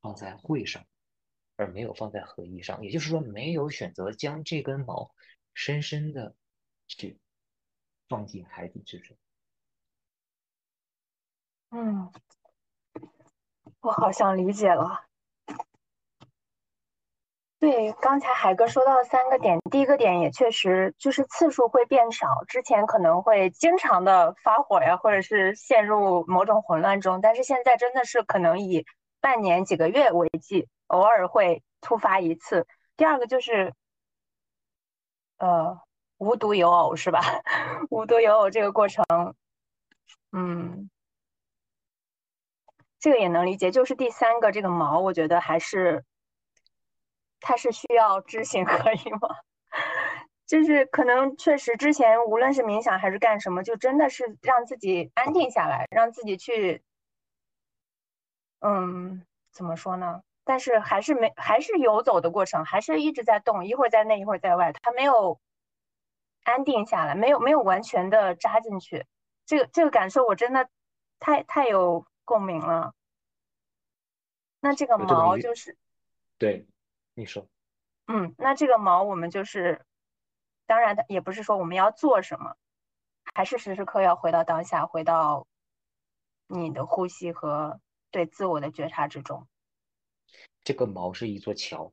[0.00, 0.84] 放在会上，
[1.56, 5.10] 而没有放在合一上，也就是说，没有选择将这根毛
[5.52, 6.34] 深深的
[6.86, 7.18] 去
[8.08, 9.16] 放进海底之中。
[11.70, 12.10] 嗯，
[13.80, 15.04] 我好像理解了。
[17.58, 28.86] 对，刚才海哥说到三个点，第一个点也确实就是次数会变少，之前可能会经常的发火呀，或者是陷入某种混乱中，但是现在真的是可能以。
[29.20, 32.66] 半年几个月为计，偶尔会突发一次。
[32.96, 33.74] 第二个就是，
[35.38, 35.80] 呃，
[36.18, 37.20] 无独有偶是吧？
[37.90, 39.04] 无独有偶这个过程，
[40.32, 40.90] 嗯，
[42.98, 43.70] 这个也能理解。
[43.70, 46.04] 就是第三个这个毛，我觉得还是，
[47.40, 49.28] 它是需要知行 合一吗？
[50.46, 56.82] 就是可能确实之前无论是冥想还是干什么，就真的是让自己安定下来，让自己去。
[58.60, 60.22] 嗯，怎么说呢？
[60.42, 65.38] 但是还是没，还是游走的过程，还是一直在动，一会儿在内，一会儿在外，它没有
[66.42, 69.06] 安定下来，没有没有完全的扎进去。
[69.46, 70.68] 这个这个感受我真的
[71.20, 72.94] 太太有共鸣了。
[74.60, 75.78] 那这个毛就是，
[76.36, 76.66] 对，
[77.14, 77.46] 你说，
[78.08, 79.84] 嗯，那这个毛我们就是，
[80.66, 82.56] 当然也不是说我们要做什么，
[83.34, 85.46] 还是时时刻要回到当下，回到
[86.48, 87.80] 你的呼吸和。
[88.10, 89.46] 对自我的觉察之中，
[90.64, 91.92] 这个锚是一座桥，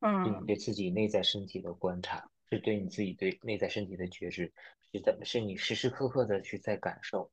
[0.00, 4.52] 嗯，你对自己内在身体的观察，是对你自己对内在身体的觉知，
[4.92, 7.30] 是在是你时时刻刻的去在感受，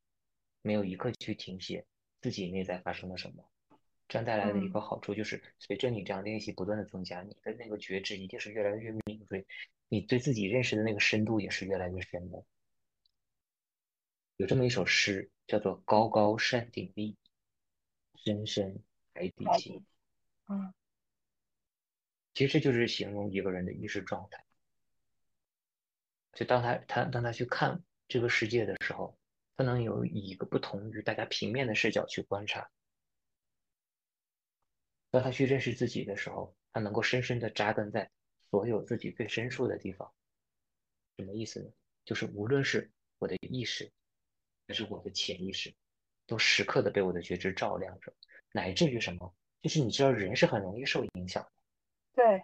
[0.62, 1.86] 没有一刻去停歇
[2.22, 3.44] 自己内在发生了什么。
[4.08, 9.46] 这样带来的一个好处就是，随着你这样练习不断的增加，你的那个觉知一定是越来越敏锐，
[9.88, 12.44] 你对自己认识的那个深度也是越来越深的。
[14.38, 17.12] 有这么一首诗，叫做《高高山顶立》。
[18.24, 19.86] 深深海底心，
[20.48, 20.74] 嗯，
[22.34, 24.46] 其实就是形容一个人的意识状态。
[26.34, 29.18] 就当他他当他去看这个世界的时候，
[29.58, 32.70] 他能有以一个不同于大家平面的视角去观察。
[35.12, 38.12] 当他去认识自己的时候，他能够深深的扎根在
[38.52, 40.14] 所有自己最深处的地方。
[41.18, 41.72] 什么意思呢？
[42.06, 43.92] 就是无论是我的意识，
[44.68, 45.74] 还是我的潜意识，
[46.30, 48.14] 都时刻的被我的觉知照亮着，
[48.54, 49.34] 乃至于什么？
[49.62, 51.52] 就是你知道，人是很容易受影响的。
[52.14, 52.44] 对，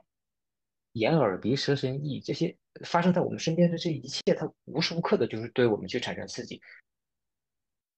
[0.94, 6.62] 眼耳鼻舌身意这些发生在我们身边的这一切，它无时无刻的就是对我们去产生刺激。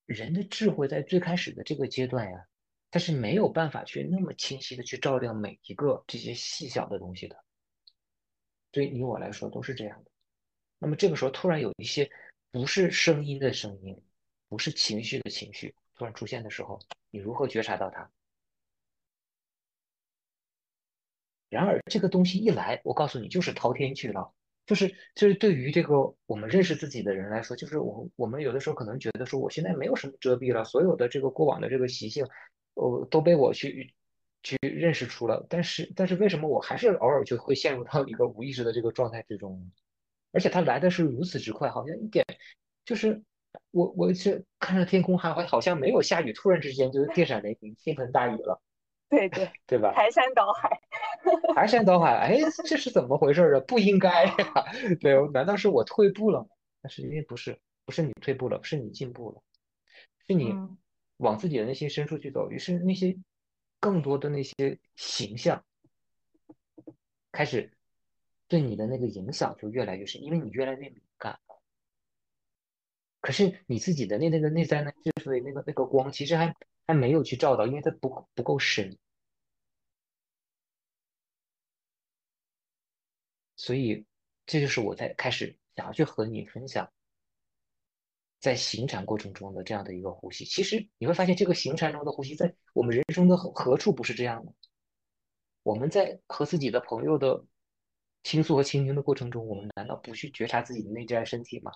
[0.06, 2.48] 人的智慧在最开始的这个阶段呀，
[2.92, 7.44] 它是没有办法去那么清晰的去照亮每一个这些细小的东西的。
[8.72, 10.12] 对你我来说都是这样的。
[10.80, 12.12] 那么这个时候突然有一些
[12.52, 14.00] 不是声音的声音，
[14.48, 16.80] 不是情绪的情绪突然出现的时候，
[17.12, 18.10] 你如何觉察到它？
[21.50, 24.34] 然而这个东西一来，我告诉你就是滔天巨浪，
[24.66, 32.26] 就是就是对于这个我们认识自己的人来说，就是我我们有的时候可能觉得说我现在没有什么遮蔽了，所有的这个过往的这个习性，
[32.74, 33.94] 呃都被我去
[34.44, 39.72] 去认识出了，但是但是为什么我还是偶尔就会陷入到一个无意识的这个状态之中？
[40.34, 42.26] 而且它来的是如此之快，好像一点
[42.84, 43.24] 就是
[43.72, 48.62] 我我是看着天空还好像没有下雨，突然之间就电闪雷鸣，倾盆大雨了。
[49.10, 49.94] 对对对吧？
[49.94, 50.82] 排山倒海，
[51.56, 53.60] 排山倒海，哎，这是怎么回事啊？
[53.68, 54.36] 不应该呀！
[55.00, 56.48] 对，难道是我退步了吗？
[56.82, 59.42] 但是因为不是，不是你退步了，是你进步了，
[60.28, 60.54] 是你
[61.18, 62.52] 往自己的内心深处去走。
[62.52, 63.18] 于是那些
[63.80, 65.64] 更多的那些形象
[67.32, 67.72] 开始。
[68.50, 70.90] 对你的那个影响就越来越深，因为你越来越。
[73.28, 76.56] 可是你自己的那那个内在呢，就是那个那个光，其实还
[76.86, 78.98] 还没有去照到，因为它不不够深。
[83.58, 84.06] 所以
[84.46, 86.90] 这就是我在开始想要去和你分享，
[88.40, 90.46] 在行禅过程中的这样的一个呼吸。
[90.46, 94.54] 其实你会发现，这个行禅中的呼吸，在我们人生的何何处不是这样的？
[95.64, 97.46] 我们在和自己的朋友的。
[98.24, 101.72] 倾诉和倾听的过程中，我们难道不去觉察自己的内在身体吗？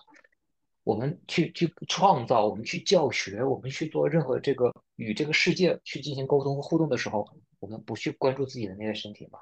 [0.84, 7.28] 我们去去创造，我们去教学，我们去做任何这个与这个世界去进行沟通和互动的时候，
[7.60, 9.38] 我们不去关注自己的内在身体吗？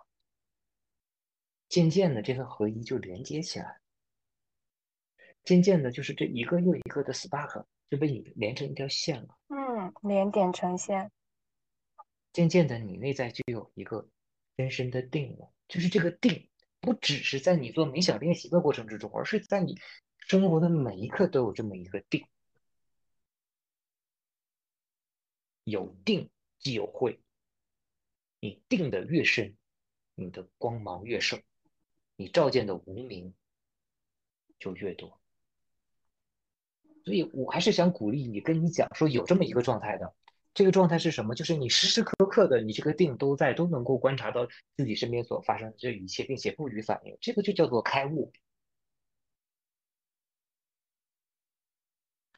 [1.69, 3.81] 渐渐的，这份合一就连接起来，
[5.45, 9.39] 渐渐的，就是这一个又一个的 spark 就被你连成一条线了。
[9.49, 11.11] 嗯，连点成线。
[12.33, 14.09] 渐渐的，你内在就有一个
[14.57, 16.49] 深深的定了，就是这个定。
[16.81, 19.79] 不只是在你做冥想练习的过程之中，而是在你
[20.31, 22.25] 生活的每一刻都有这么一个定。
[25.65, 27.19] 有定即有慧，
[28.39, 29.57] 你定的越深，
[30.15, 31.43] 你的光芒越盛，
[32.15, 33.35] 你照见的无名
[34.61, 35.19] 就越多。
[37.05, 40.15] 所以我还是想鼓励你，跟你讲说有这么一个状态的。
[40.55, 41.35] 这个状态是什么？
[41.35, 47.19] 就是你时时刻刻的，你这个定都在，都能够观察到自己身边所发生的这一切，并且不予反应。
[47.21, 48.33] 这个就叫做开悟。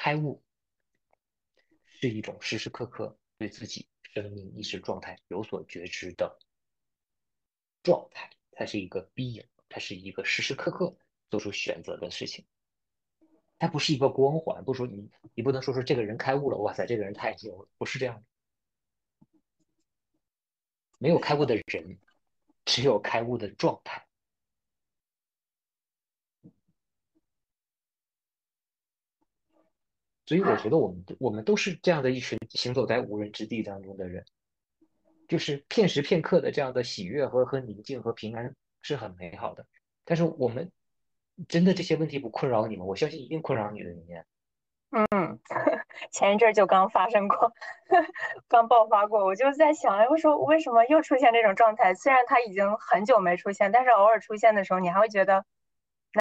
[0.02, 0.42] 开悟
[1.84, 6.40] 是一种时时刻刻对自己生命意识状态有所觉知的
[7.84, 10.92] 状态，它是一个 being，它是一个时时刻刻
[11.30, 12.44] 做出选择的事情。
[13.60, 18.24] 它不是一个光环，不说你，你不能说说这个人开悟了，哇塞，这个人太牛了，不是这样的。
[20.98, 21.96] 没有开悟的人，
[22.64, 24.04] 只有开悟的状态。
[30.32, 34.24] 所以我觉得我们我们都是这样的一群行走在无人之地当中的人，
[35.28, 39.66] 就是片时片刻的这样的喜悦和和宁静和平安是很美好的，
[40.06, 40.72] 但是我们。
[41.48, 42.84] 真的这些问题不困扰你吗？
[42.84, 44.24] 我相信一定困扰你的里面。
[44.90, 45.40] 嗯，
[46.12, 47.52] 前一阵就刚发生过，
[48.48, 49.24] 刚爆发过。
[49.24, 51.94] 我就在想，哎，我说为什么又出现这种状态？
[51.94, 55.46] 虽然它已经很久没出现，但是偶尔出现的时候，你还会觉得，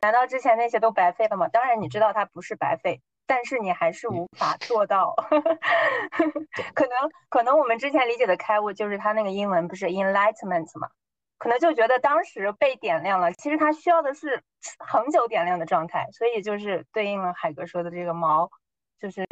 [0.02, 1.50] 难道之前那些都白费了吗？
[1.50, 5.16] 当然，你知道它不是白费，但是你还是无法做到。
[6.74, 10.90] 可能，可能我们之前理解的开悟，就是他那个英文不是 enlightenment 吗？
[11.38, 14.44] 可能就觉得当时被点亮了，其实他需要的是
[14.78, 18.52] 恒久点亮的状态，所以就是对应了海哥说的这个毛，
[19.00, 19.26] 就是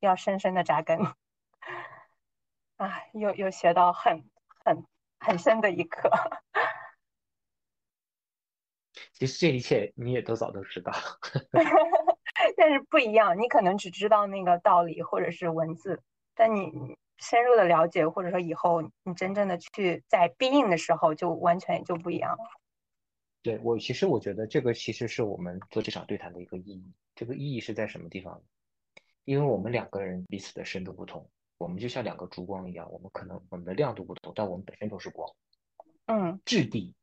[0.00, 0.98] 要深深的扎根。
[2.78, 4.24] 啊，又又学到很
[4.64, 4.84] 很
[5.18, 6.10] 很深的一课。
[9.12, 10.92] 其实这一切你也都早都知道，
[12.58, 16.02] 但是不一样，你可能只知道那个道理或者是文字，
[16.34, 22.44] 但你深入的了解，或者说以后你真正的去在必应的时候，就完全就不一样了。
[23.42, 26.92] 对我，其实我觉得这个其实是我们做这场对谈的一个意义。
[27.14, 28.42] 这个意义是在什么地方？
[29.24, 35.32] 因为我们两个人彼此的深度不同，我们就像两个烛光一样，我们可能我们的亮度不同，但我们本身都是光，
[36.06, 36.94] 嗯，质地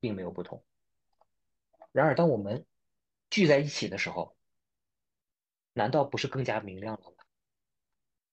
[0.00, 0.62] 并没有不同。
[1.92, 2.66] 然而，当我们
[3.30, 4.35] 聚在一起的时候，
[5.76, 7.16] 难道不是更加明亮了吗？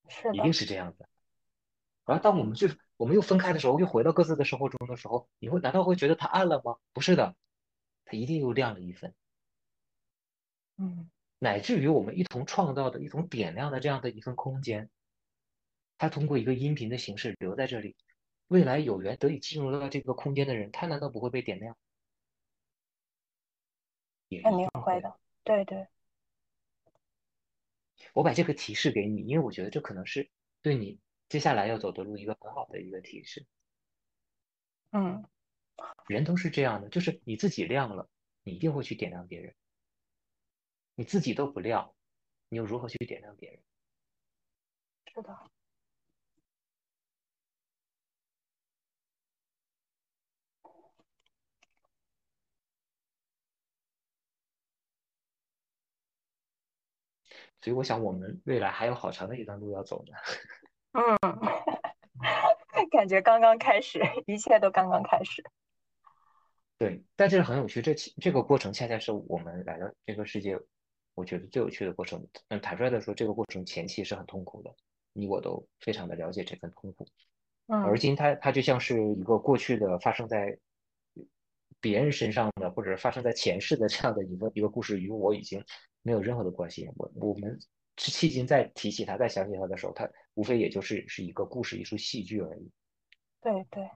[0.08, 1.10] 是的，一定是这样的。
[2.06, 6.78] 然后，当我们去我们又分开的时候，又回到各自的生活中的时候，你会难道会觉得它暗了吗？
[6.94, 7.36] 不是的，
[8.06, 9.14] 它一定又亮了一分。
[10.78, 14.90] 嗯，乃至于我们一同创造的一同点亮的这样的一份空间，
[15.98, 17.98] 它通过一个音频的形式留在这里，
[18.48, 21.76] 未来有缘得以进入到这个空间的人，他难道不会被点亮？
[24.30, 25.88] 也肯定会的，对对，
[28.14, 31.00] 我把这个提示给你，因为我觉得这可能是对你
[31.30, 33.46] 接下来要走的路一个很好的一个提示。
[34.92, 35.26] 嗯，
[36.08, 38.08] 人都是这样的，就是你自己亮了，
[38.44, 39.54] 你一定会去点亮别人；
[40.96, 41.96] 你自己都不亮，
[42.50, 43.60] 你又如何去点亮别人？
[45.14, 45.52] 是的，
[57.64, 60.14] 所以我想，我们未来还有好长的一段路要走呢。
[60.92, 61.18] 嗯，
[62.92, 65.42] 感觉刚刚开始，一切都刚刚开始。
[66.78, 70.60] 对，但这很有趣，这这个过程恰恰是我们来到这个世界，
[71.16, 72.28] 我觉得最有趣的过程。
[72.50, 74.70] 嗯，坦率的说，这个过程前期是很痛苦的，
[75.14, 77.08] 你我都非常的了解这份痛苦。
[77.68, 80.58] 嗯而嗯，今它它就像是一个过去的发生在
[81.84, 85.62] 别人身上的，或者发生在前世的这样的一个一个故事，与我已经
[86.02, 86.90] 没有任何的关系。
[86.96, 87.60] 我我们
[87.98, 92.72] 是迄今再提起它、再想起它的时候，它无非也就是是一个故事、一出戏剧而已。
[93.42, 93.90] 对对，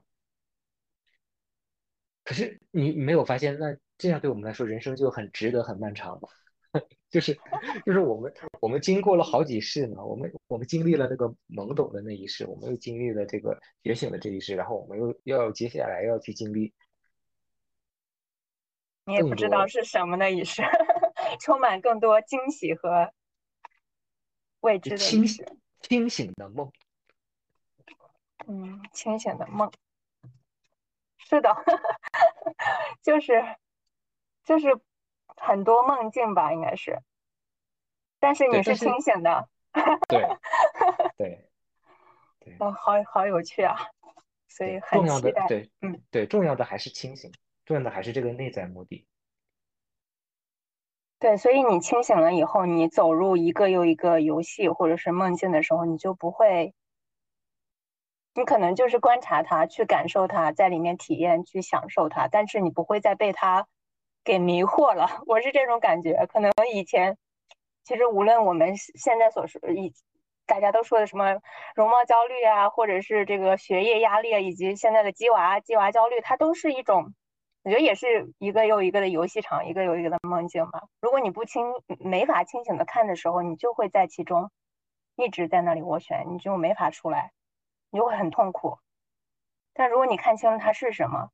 [2.24, 6.28] 可是你没有发现，那这样对我们来说，人生就很值得、很漫长吗？
[7.08, 7.34] 就是
[7.86, 8.30] 就是我们
[8.60, 16.74] 我们经过了好几世呢，我们我们经历了那个懵懂的那一世，我们又经历了这个觉醒的这一世，然后我们又要接下来要去经历
[19.08, 20.62] 你也不知道是什么的一世，
[21.40, 23.10] 充满更多惊喜和
[24.60, 25.56] 未知的一清世。
[25.80, 26.70] 清醒的梦。
[28.46, 29.72] 嗯，清醒的梦。
[31.16, 31.54] 是的，
[33.02, 33.42] 就是
[34.44, 34.78] 就是
[35.36, 36.98] 很多梦境吧，应该是。
[38.18, 39.48] 但是，你是清醒的，
[40.06, 40.22] 对
[41.16, 41.48] 对
[42.40, 43.76] 对哦，好好有趣啊，
[44.48, 45.42] 所以对，很重要期待。
[45.42, 47.32] 的对嗯，对重要的还是清醒，
[47.68, 49.06] 重要的还是这个内在目的。
[51.18, 56.72] 对，所以你清醒了以后，你走入一个又一个游戏或者是梦境的时候，你就不会，
[58.32, 63.66] 你可能就是观察它，去感受它，在里面体验，去享受它，但是你不会再被它
[64.24, 65.20] 给迷惑了。
[65.28, 67.18] 我是这种感觉，可能以前。
[67.84, 69.92] 其实无论我们现在所说以
[70.46, 71.40] 大家都说的什么
[71.74, 77.12] 容貌焦虑啊，或者是这个学业压力啊，以及现在的鸡娃鸡娃焦虑，它都是一种，
[77.68, 80.88] 我觉得也是一个又一个的游戏场，一个又一个的梦境吧。
[81.02, 81.66] 如果你不清
[82.00, 84.50] 没法清醒的看的时候，你就会在其中
[85.16, 87.32] 一直在那里斡旋，你就没法出来，
[87.90, 88.78] 你就会很痛苦。
[89.74, 91.30] 但如果你看清了它是什么，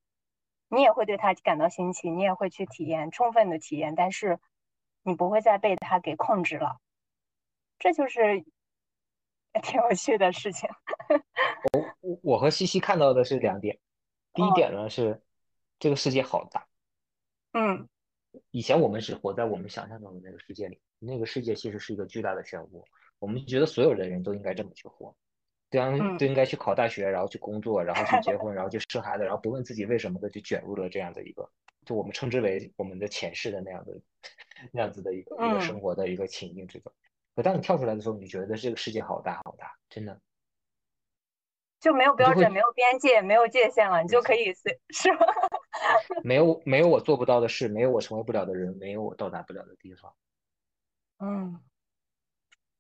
[0.69, 4.41] 你也会对它感到新奇，你也会去体验，充分的体验，但是。
[5.07, 6.79] 你不会再被它给控制了，
[7.79, 8.43] 这就是
[9.63, 10.67] 挺有趣的事情。
[12.01, 13.79] 我我和西西看到的是两点，
[14.33, 15.23] 第一点呢是
[15.79, 16.67] 这个世界好大，
[17.53, 17.89] 嗯，
[18.51, 22.85] 以前我们只活在我们想象中的那个世界里，那个世界其实是一个巨大的漩涡，
[23.19, 25.15] 我们觉得所有的人都应该这么去活，
[25.71, 31.51] 都应都应该去考大学，然后去工作，然后去结 婚，然后去生孩子，然后不问自己为什么的就卷入了这样的一个，
[31.85, 34.01] 就我们称之为我们的前世的那样的。
[34.73, 36.91] 那样子的一个一个生活的一个情境之中，
[37.35, 40.19] 可当你跳出来的时候，你觉得这个世界好大好大，真的
[41.81, 45.27] 就没有标准，没有边界，没有界限了，你就可以随是吧？
[46.23, 50.15] 没有没有我做不到的事，没有我成为不了的人，没有我到达不了的地方。
[51.19, 51.63] 嗯，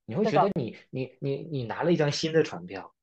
[0.05, 2.95] 你会觉得你你你你拿了一张新的船票，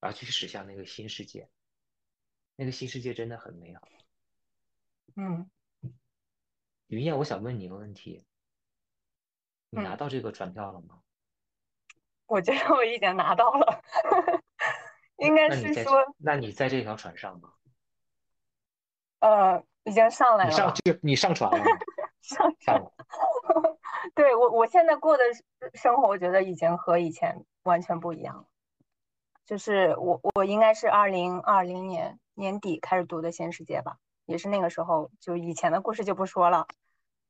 [0.00, 1.48] 而去驶向那个新世界，
[2.56, 3.82] 那个新世界真的很美好。
[5.16, 5.50] 嗯，
[6.88, 8.24] 云燕，我想问你一个问题：
[9.70, 11.02] 你拿到这个船票了吗？
[12.26, 13.82] 我觉得我已经拿到了，
[15.20, 17.50] 应该是说，那你在这条船上吗？
[19.20, 20.50] 呃，已经上来了。
[20.50, 21.64] 你上就你上船了？
[22.22, 22.92] 上上了。
[24.14, 25.24] 对我，我现在过的
[25.74, 28.44] 生活，我觉得已经和以前完全不一样了。
[29.44, 36.66] 就是我，我应该是二零二零年年底开始读的新世界吧，也是那个时候，就以前的故事就不说了。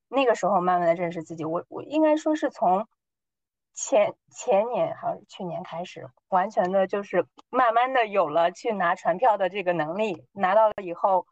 [0.09, 2.87] 那个时候慢慢的认识自己，我我应该说是从
[3.73, 11.27] 前前年还是去年开始，完全的就是慢慢的有了去拿船票的这个能力，拿到了以后，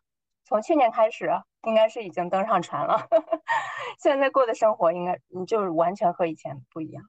[0.44, 1.30] 从去年开始
[1.64, 3.06] 应该是已经登上船了。
[4.00, 7.04] 现在过的生活应该就是完全和以前不一样。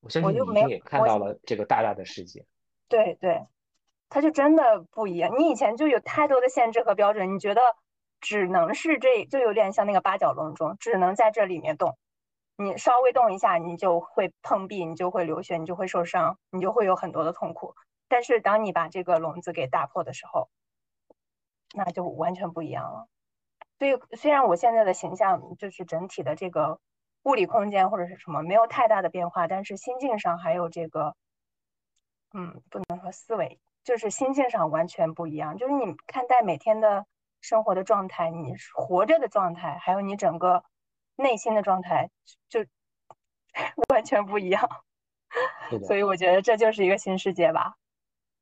[0.00, 2.46] 我相信你已经也看到了这个大大的世界。
[2.88, 3.46] 对对，
[4.08, 5.38] 它就真的不一样。
[5.38, 7.60] 你以前就有太多的限制和标准，你觉得
[8.20, 11.98] 只能是这就有点像那个八角笼中，只能在这里面动。
[12.58, 17.74] 你稍微动一下，你就会碰壁，你就会流血，你就会受伤，你就会有很多的痛苦。
[18.08, 20.50] 但是当你把这个笼子给打破的时候，
[21.74, 23.06] 那就完全不一样了。
[23.78, 26.80] 所以虽然我现在的形象就是整体的这个。
[27.24, 31.14] 物理空间或者是什么没有太大的变化，但是心境上还有这个，
[32.32, 35.58] 嗯，不能说思维，就是心境上完全不一样。
[35.58, 37.04] 就是你看待每天的
[37.42, 40.64] 生活的状态，你活着的状态，还有你整个
[41.18, 42.08] 内心的状态，
[42.48, 42.64] 就
[43.92, 44.68] 完全不一样。
[45.86, 47.76] 所以我觉得这就是一个新世界吧。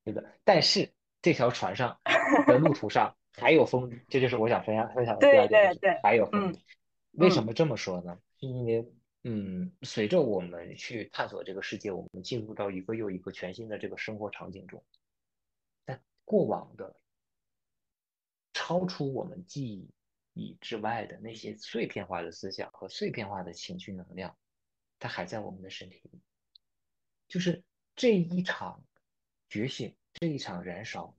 [0.04, 1.98] 是的，但是这条船上
[2.46, 6.58] 的路途上还有风雨，这就是我想分享分享的第二点，对对对，还有风雨。
[7.12, 8.16] 为什么这么说呢？
[8.38, 8.86] 是因为，
[9.24, 14.84] 嗯，随着我们去探索这个世界，我们进入到一个又一个全新的这个生活场景中，
[15.84, 16.94] 但过往的
[18.52, 19.88] 超出我们记忆
[20.61, 24.37] 之外的那些碎片化的思想和碎片化的情绪能量，
[24.99, 26.20] 它还在我们的身体里。
[27.28, 27.64] 就是
[27.95, 28.84] 这一场
[29.49, 31.16] 觉醒，这一场燃烧，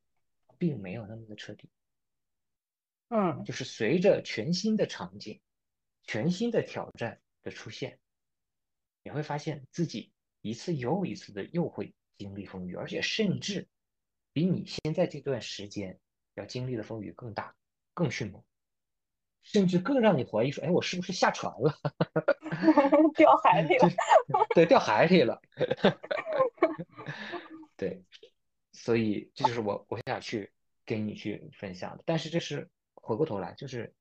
[0.58, 1.70] 并没有那么的彻底。
[3.10, 5.42] 嗯，就是随着全新的场景。
[6.10, 8.00] 全新的挑战的出现，
[9.04, 13.68] 你会发现自己一次又一次的又会经历风雨，而且甚至
[14.32, 16.00] 比你现在这段时间
[16.36, 17.54] 要经历的风雨更大、
[17.94, 18.42] 更迅猛，
[19.52, 21.74] 甚至更让你怀疑说：“哎，我是不是下船了？
[23.16, 23.90] 掉海里了？”
[24.54, 25.42] 对，掉海里了。
[27.76, 28.04] 对，
[28.72, 30.52] 所以这就是我我想去
[30.86, 32.04] 跟你去分享的。
[32.06, 33.94] 但是这是回过头来就是。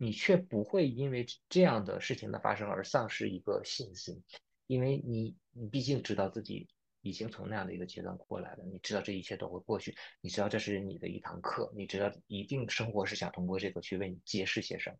[0.00, 4.22] 你却不会因为这样的事情的发生而丧失一个信心，
[4.68, 6.68] 因为你你毕竟知道自己
[7.08, 14.96] 已经从那样的一个阶段过来了，你知道这一切都会过去，你知道这是你的一堂课，你知道一定生活是想通过这个去为你揭示些什么。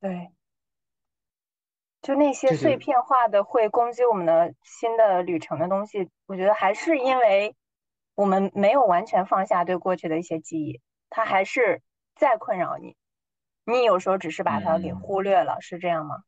[0.00, 0.30] 对，
[2.02, 7.54] 就那些碎片化的会攻击我们的新的旅程的东西，我觉得还是因为
[8.14, 11.82] 我们没有完全放下对过去的一些记忆，它还是
[12.16, 12.96] 在困扰你。
[13.64, 16.24] 你有时候只是把它给忽略了，是这样吗？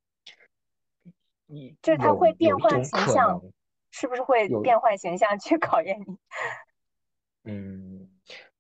[1.47, 3.43] 你就是它会变换形象，
[3.97, 6.17] 是不是会变换形象去考验你？
[7.49, 8.09] 嗯，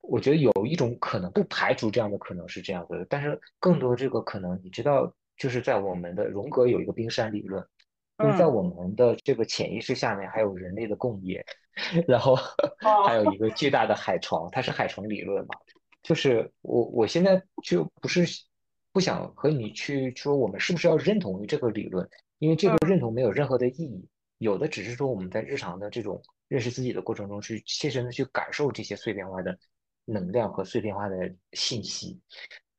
[0.00, 7.60] 我觉得有一种可能，不排除这样的可能是这样的，但是更多这个可能，你知道，就是在我们的荣格有一个冰山理论，
[8.18, 11.44] 就是在我们的这个潜意识下面还有人类的共业，
[12.06, 12.36] 然后
[13.04, 15.56] 还有一个巨大的海床，它是海床理论嘛？
[16.00, 18.24] 就是我我现在就不是。
[18.92, 22.08] 不想和你去说我们是不是要认同于这个理论，
[22.38, 24.08] 因为这个认同没有任何的意义，
[24.44, 29.58] 有的只是说我们在日常的这种认识自己的过程中，去切身的去感受这些碎片化的
[30.04, 31.16] 能量和碎片化的
[31.52, 32.20] 信息，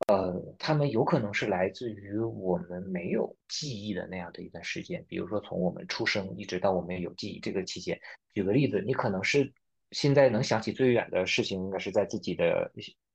[0.08, 8.00] 呃，他们有可能是来自于我们没有记忆的那样的一段时间，比如说从我们出生一直到我们有记忆这个期间。
[8.32, 9.52] 举个例子，你可能是
[9.90, 12.72] 现在能想起最远的事情，应该是在自己的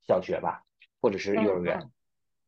[0.08, 0.60] 小学吧，
[1.00, 1.78] 或者是幼儿园。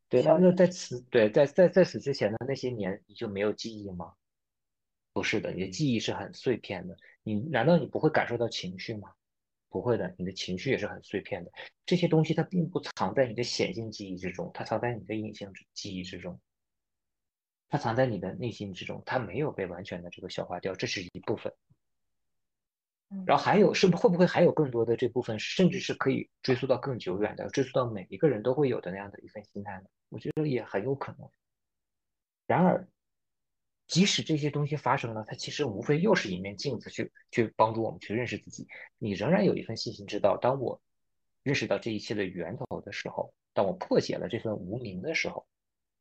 [0.09, 4.11] 对，那那在此对在在在此之前的那些年，你就没有记忆吗？
[5.13, 6.97] 不是的，你的记忆是很碎片的。
[7.21, 9.13] 你难道你不会感受到情绪吗？
[9.69, 11.51] 不会的，你的情绪也是很碎片的。
[11.85, 16.39] 这些东西它并不藏在你的显性记忆之中，它藏在你的隐性记忆之中，
[17.69, 21.53] 它藏在你的内心之中，它没有被完全的这个消化掉，这是一部分。
[23.27, 29.85] 然后还有是不会不会还有更多的这部分，甚至是可以追溯到更久远的，追溯到每一个人都会有的那样的一份心态呢？
[30.09, 31.29] 我觉得也很有可能。
[32.47, 32.87] 然而，
[33.93, 38.67] 即使这些东西发生了，它其实无非又是一面镜子，去去帮助我们去认识自己。
[38.97, 40.81] 你仍然有一份信心，知道当我
[41.43, 45.45] 认识到这一切的源头的时候，当我破解了这份无名的时候，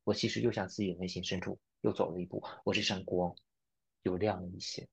[0.05, 3.37] 我其实又向自己的内心深处又走了一步，我这扇光
[4.05, 4.89] 又亮了一些。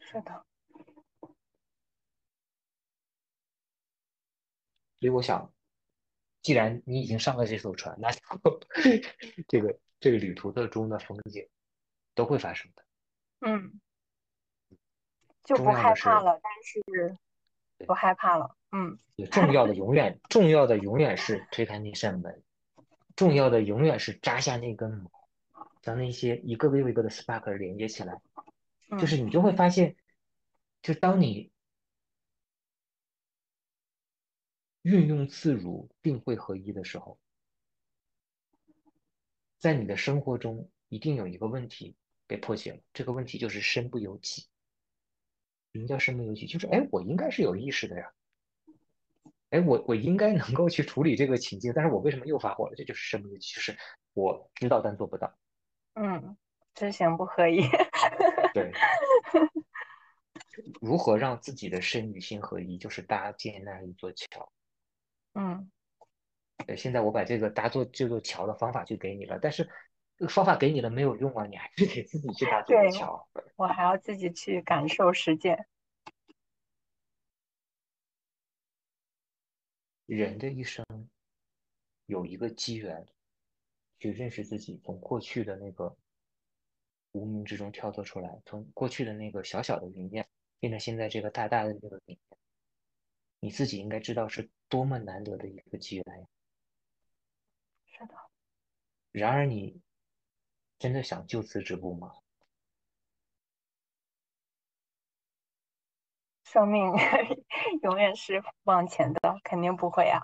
[0.00, 0.44] 是的，
[5.00, 5.50] 所以我想
[6.46, 8.08] 既然你已经上了这艘船，那
[9.48, 11.44] 这个这个旅途的中的风景
[12.14, 12.84] 都会发生的。
[13.40, 13.80] 嗯，
[15.42, 17.18] 就不害怕了，但是
[17.84, 18.54] 不害怕了。
[18.70, 18.96] 嗯，
[19.32, 22.44] 重要的永远重要的永远是推开那扇门，
[23.16, 25.10] 重要的永远是扎下那根毛，
[25.82, 28.20] 将那些一个又一个的 spark 连接起来，
[29.00, 29.96] 就是你就会发现，
[30.80, 31.50] 就当你。
[34.86, 37.18] 运用自如，定会合一的时候，
[39.58, 41.96] 在你的生活中一定有一个问题
[42.28, 42.78] 被破解了。
[42.92, 44.46] 这个问题就是身不由己。
[45.72, 46.46] 什么叫身不由己？
[46.46, 48.12] 就是哎，我应该是有意识的呀。
[49.50, 52.76] 哎，我我应该能够去处理这个情境，但是我为什么又发火了？
[52.76, 53.76] 这就是身不由己，就是
[54.14, 55.36] 我知道但做不到。
[55.94, 56.36] 嗯，
[56.76, 57.62] 知行不合一。
[58.54, 58.70] 对。
[60.80, 62.78] 如何让自己的身与心合一？
[62.78, 64.52] 就是搭建那一座桥。
[65.38, 65.70] 嗯，
[66.66, 69.68] 对，现在我把这个搭座这座桥的方法就给你了，但是
[70.16, 73.28] 这个方法给你了没有用啊，你还是得自己去搭这座桥。
[73.56, 75.66] 我还要自己去感受实践。
[80.06, 80.86] 人的一生
[82.06, 83.06] 有一个机缘，
[83.98, 85.94] 去认识自己，从过去的那个
[87.12, 90.26] 无名之中跳脱出来，从过去的那个小小的云烟，
[90.60, 92.35] 变成现在这个大大的这个云烟。
[93.40, 96.26] 你自己应该知道是多么难得的一个机缘呀！
[97.86, 98.14] 是的。
[99.12, 99.80] 然而，你
[100.78, 102.12] 真的想就此止步吗？
[106.44, 106.92] 生命
[107.82, 110.20] 永远是往前的，肯定不会啊。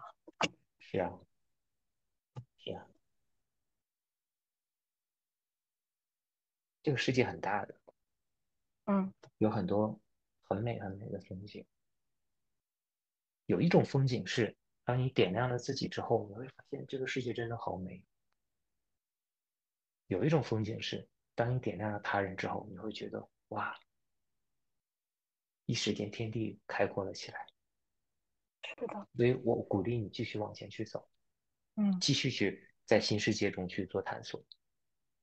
[0.78, 1.20] 是啊，
[2.58, 2.86] 是啊。
[6.82, 7.80] 这个世界很大的，
[8.86, 10.00] 嗯，有很多
[10.42, 11.64] 很美很美的风景。
[13.46, 18.02] 有一种风景是，当你点亮了自己之后，你会发现这个世界真的好美。
[20.06, 23.78] 有一种风景是，当你点亮了他人之后，你会觉得哇，
[25.66, 27.46] 一时间天地开阔了起来。
[28.62, 29.08] 是的。
[29.16, 31.08] 所以我鼓励你继续往前去走，
[31.74, 34.42] 嗯，继续去在新世界中去做探索，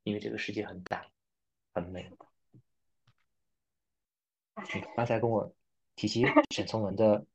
[0.04, 1.10] 因为这个世界很大，
[1.74, 2.12] 很美。
[4.74, 5.56] 你刚才跟我
[5.96, 7.26] 提起 沈从文的。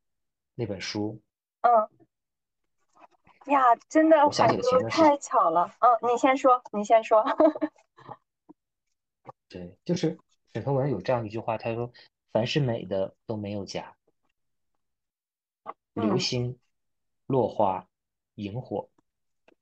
[0.56, 1.20] 那本书，
[1.62, 1.88] 嗯，
[3.52, 4.16] 呀，真的，
[4.88, 7.24] 太巧了，嗯，你先说，你先说。
[9.48, 10.16] 对，就是
[10.52, 11.92] 沈从文有这样一句话，他说
[12.32, 13.96] ：“凡是美的都没有假，
[15.92, 16.58] 流星、
[17.26, 17.88] 落花、
[18.36, 18.88] 萤火，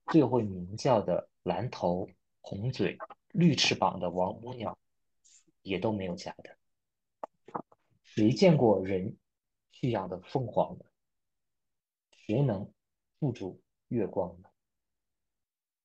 [0.09, 2.09] 最会鸣叫的蓝头、
[2.43, 2.99] 红嘴、
[3.31, 4.77] 绿翅膀的王母鸟，
[5.63, 6.57] 也都没有假的。
[8.03, 9.17] 谁见过人？”
[9.83, 10.85] 这样的凤凰呢？
[12.11, 12.73] 谁能
[13.19, 14.49] 护住月光呢？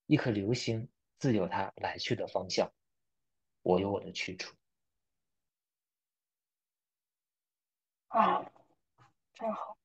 [0.06, 0.88] 一颗流星
[1.18, 2.72] 自有它来去的方向，
[3.64, 4.56] 我有我的去处。
[8.10, 8.52] 啊，
[9.34, 9.77] 真好。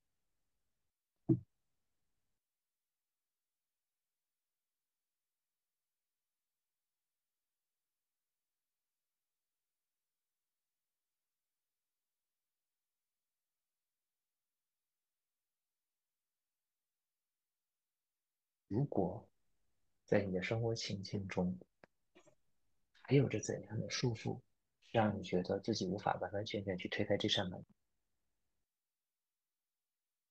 [18.73, 19.29] 如果
[20.07, 21.59] 在你的生活情境中
[23.03, 24.41] 还有着怎样的束缚，
[24.91, 27.63] 让你觉得自己无法完完全全去推开这扇门，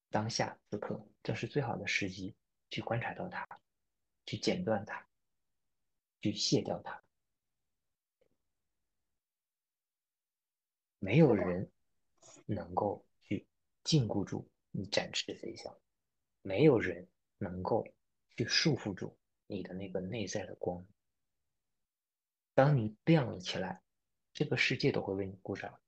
[0.09, 2.35] 当下此刻正是最好的时机
[2.71, 3.47] 去观察到它，
[4.25, 5.07] 去剪断它，
[6.19, 7.03] 去卸掉它。
[10.97, 11.71] 没有人
[12.47, 13.45] 能够去
[13.83, 15.79] 禁锢住你展翅飞翔，
[16.41, 17.87] 没有人能够。
[18.35, 19.17] 去束缚住
[19.47, 20.85] 你的那个内在的光。
[22.53, 23.81] 当你亮了起来，
[24.33, 25.79] 这个世界都会为你鼓掌。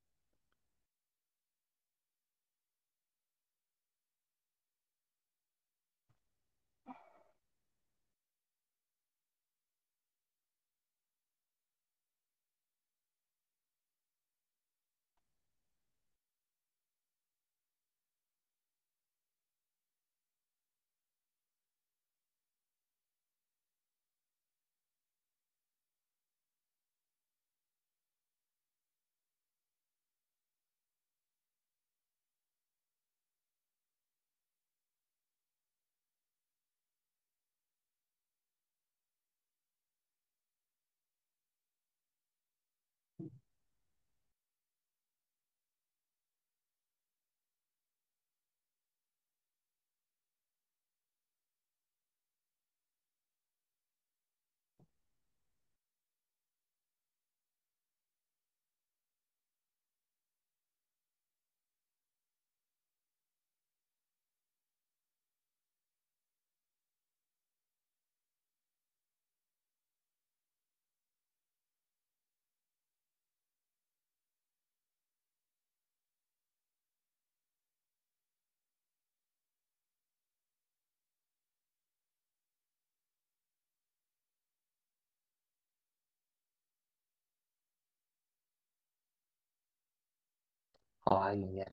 [91.16, 91.72] 啊，云烟。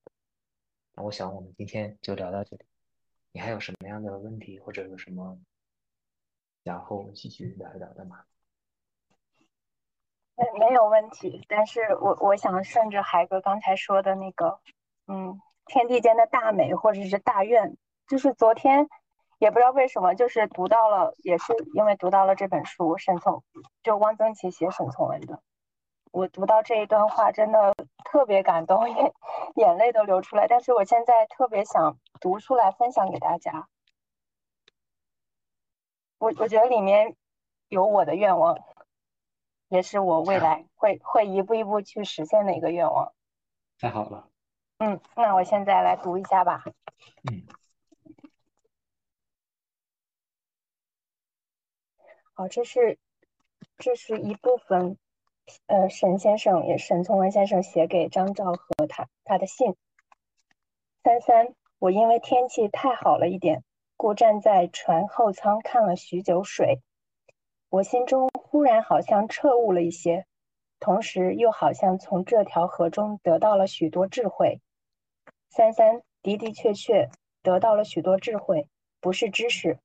[0.93, 2.65] 那我想我们今天就聊到这里。
[3.31, 5.39] 你还有什么样的问题，或者有什么
[6.63, 8.23] 想和我们继续聊一聊的吗？
[10.35, 14.59] 没没有问题，但是我我想顺着海哥刚才说的那个，
[15.07, 17.77] 嗯，天地间的大美或者是大愿，
[18.07, 18.89] 就是昨天
[19.37, 23.43] 也不知道为什么，就是读到了，也是因为读到了这本书，沈从
[23.83, 25.41] 就汪曾祺写沈从文的，
[26.11, 27.73] 我读到这一段话真的
[28.05, 29.13] 特别感动， 眼
[29.55, 33.67] 眼泪都流出来，但是我现在特别想读出来分享给大家，
[36.17, 37.15] 我我觉得里面
[37.69, 38.59] 有我的愿望。
[39.69, 43.13] 也是我未来会会一步一步去实现的一个愿望。
[43.79, 44.27] 太好了。
[44.79, 46.65] 嗯，那我现在来读一下吧。
[47.31, 47.47] 嗯。
[52.33, 52.99] 好，这是
[53.77, 54.97] 这是一部分，
[55.67, 59.75] 呃，沈先生也沈从文先生写给张兆和他他的信。
[61.03, 63.63] 三三，我因为天气太好了一点，
[63.97, 66.79] 故站在船后舱看了许久水。
[67.69, 70.25] 我心中忽然好像彻悟了一些，
[70.79, 74.59] 同时又好像从这条河中得到了许多智慧。
[75.49, 77.09] 三三的的确确
[77.41, 78.67] 得到了许多智慧，
[78.99, 79.79] 不是知识。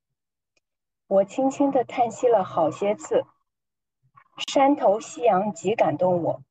[1.07, 3.25] 我轻轻地叹息了好些次。
[4.37, 6.43] 山头夕阳极感动我，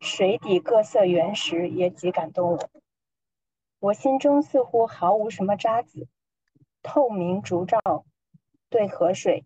[0.00, 2.70] 水底各色原石也极感动我。
[3.80, 6.08] 我心中似乎毫无什么渣子，
[6.82, 7.80] 透明烛照，
[8.70, 9.44] 对河水。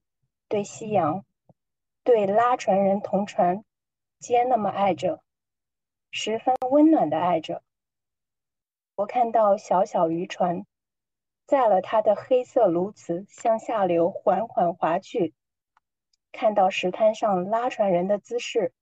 [0.49, 1.25] 对夕阳，
[2.05, 3.65] 对拉船人同船，
[4.19, 5.23] 皆那么爱着，
[6.11, 7.63] 十分温暖的爱着。
[8.95, 10.67] 我看到小小渔船，
[11.47, 15.33] 载了它的黑色鸬鹚向下流缓缓划去，
[16.33, 18.73] 看到石滩上拉船人的姿势，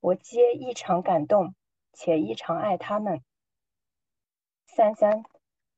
[0.00, 1.54] 我皆异常感动，
[1.92, 3.22] 且异常爱他们。
[4.66, 5.24] 三三，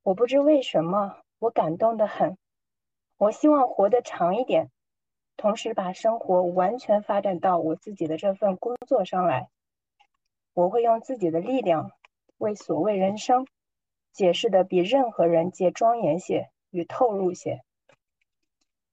[0.03, 2.37] 我不知为什么，我感动的很，
[3.17, 4.71] 我希望活得长一点。
[5.39, 9.49] 同时把生活完全发展到我自己的这份工作上来，
[10.53, 11.93] 我会用自己的力量
[12.37, 13.47] 为所谓人生
[14.13, 17.65] 解释的比任何人皆庄严些与透露些。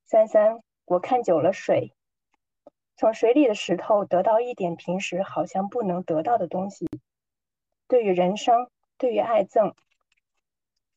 [0.05, 1.93] 三三，我看久了水，
[2.99, 6.85] 从水里的石头得到一点平时好像不能得到的东西。
[7.87, 9.73] 对于人生，对于爱憎，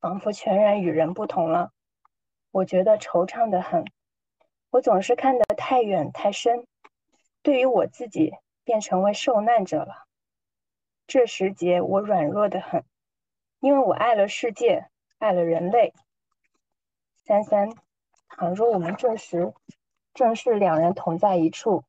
[0.00, 1.70] 仿佛全然与人不同了。
[2.50, 3.84] 我觉得惆怅的很。
[4.70, 6.66] 我总是看得太远太深，
[7.40, 8.32] 对于我自己
[8.64, 10.09] 便成为受难者了。
[11.07, 12.84] 这时节我软弱的很，
[13.61, 14.88] 因为我爱了世界，
[15.18, 15.94] 爱了人类。
[17.14, 17.70] 三三，
[18.28, 19.55] 倘若我们这时
[20.14, 21.84] 正是两人同在一处，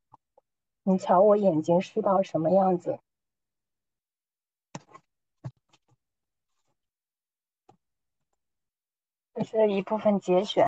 [0.84, 3.00] 你瞧我眼睛湿到什么样子？
[9.36, 10.68] 这是一部分节选。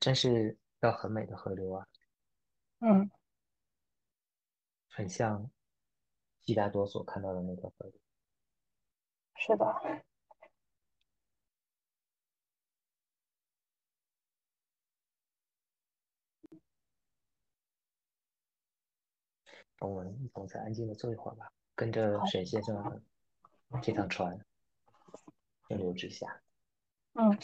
[0.00, 1.86] 真是条很美的河流啊，
[2.80, 3.10] 嗯，
[4.88, 5.50] 很像
[6.40, 7.92] 悉达多所看到的那个河流。
[9.36, 9.66] 是的。
[19.80, 23.02] 我们一同再安静的坐一会儿吧，跟着沈先生
[23.82, 24.38] 这趟船
[25.66, 26.42] 顺流直下。
[27.14, 27.38] 嗯。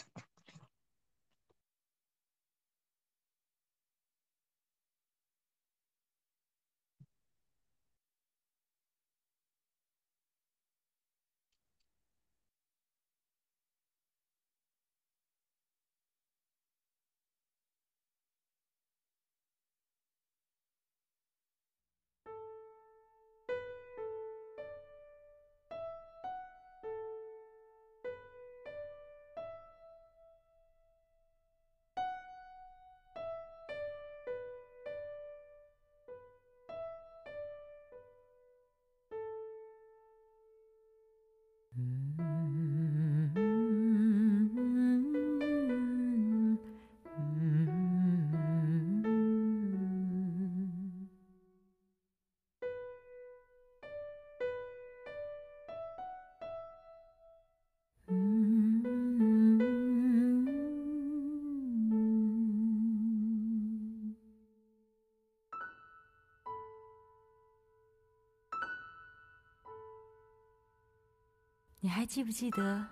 [72.07, 72.87] 记不记得，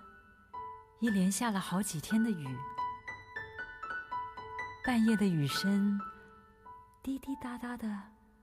[1.00, 2.46] 一连下了好几天的雨，
[4.84, 5.98] 半夜的雨声
[7.02, 7.88] 滴滴答答的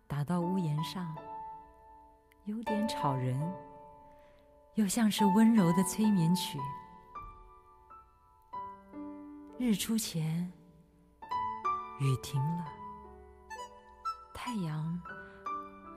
[0.08, 1.16] 打到屋檐上，
[2.46, 3.40] 有点吵人，
[4.74, 6.60] 又像是温柔的催眠曲。
[9.60, 10.52] 日出前，
[12.00, 12.66] 雨停了，
[14.34, 15.00] 太阳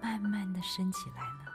[0.03, 1.46] 慢慢的升起来了。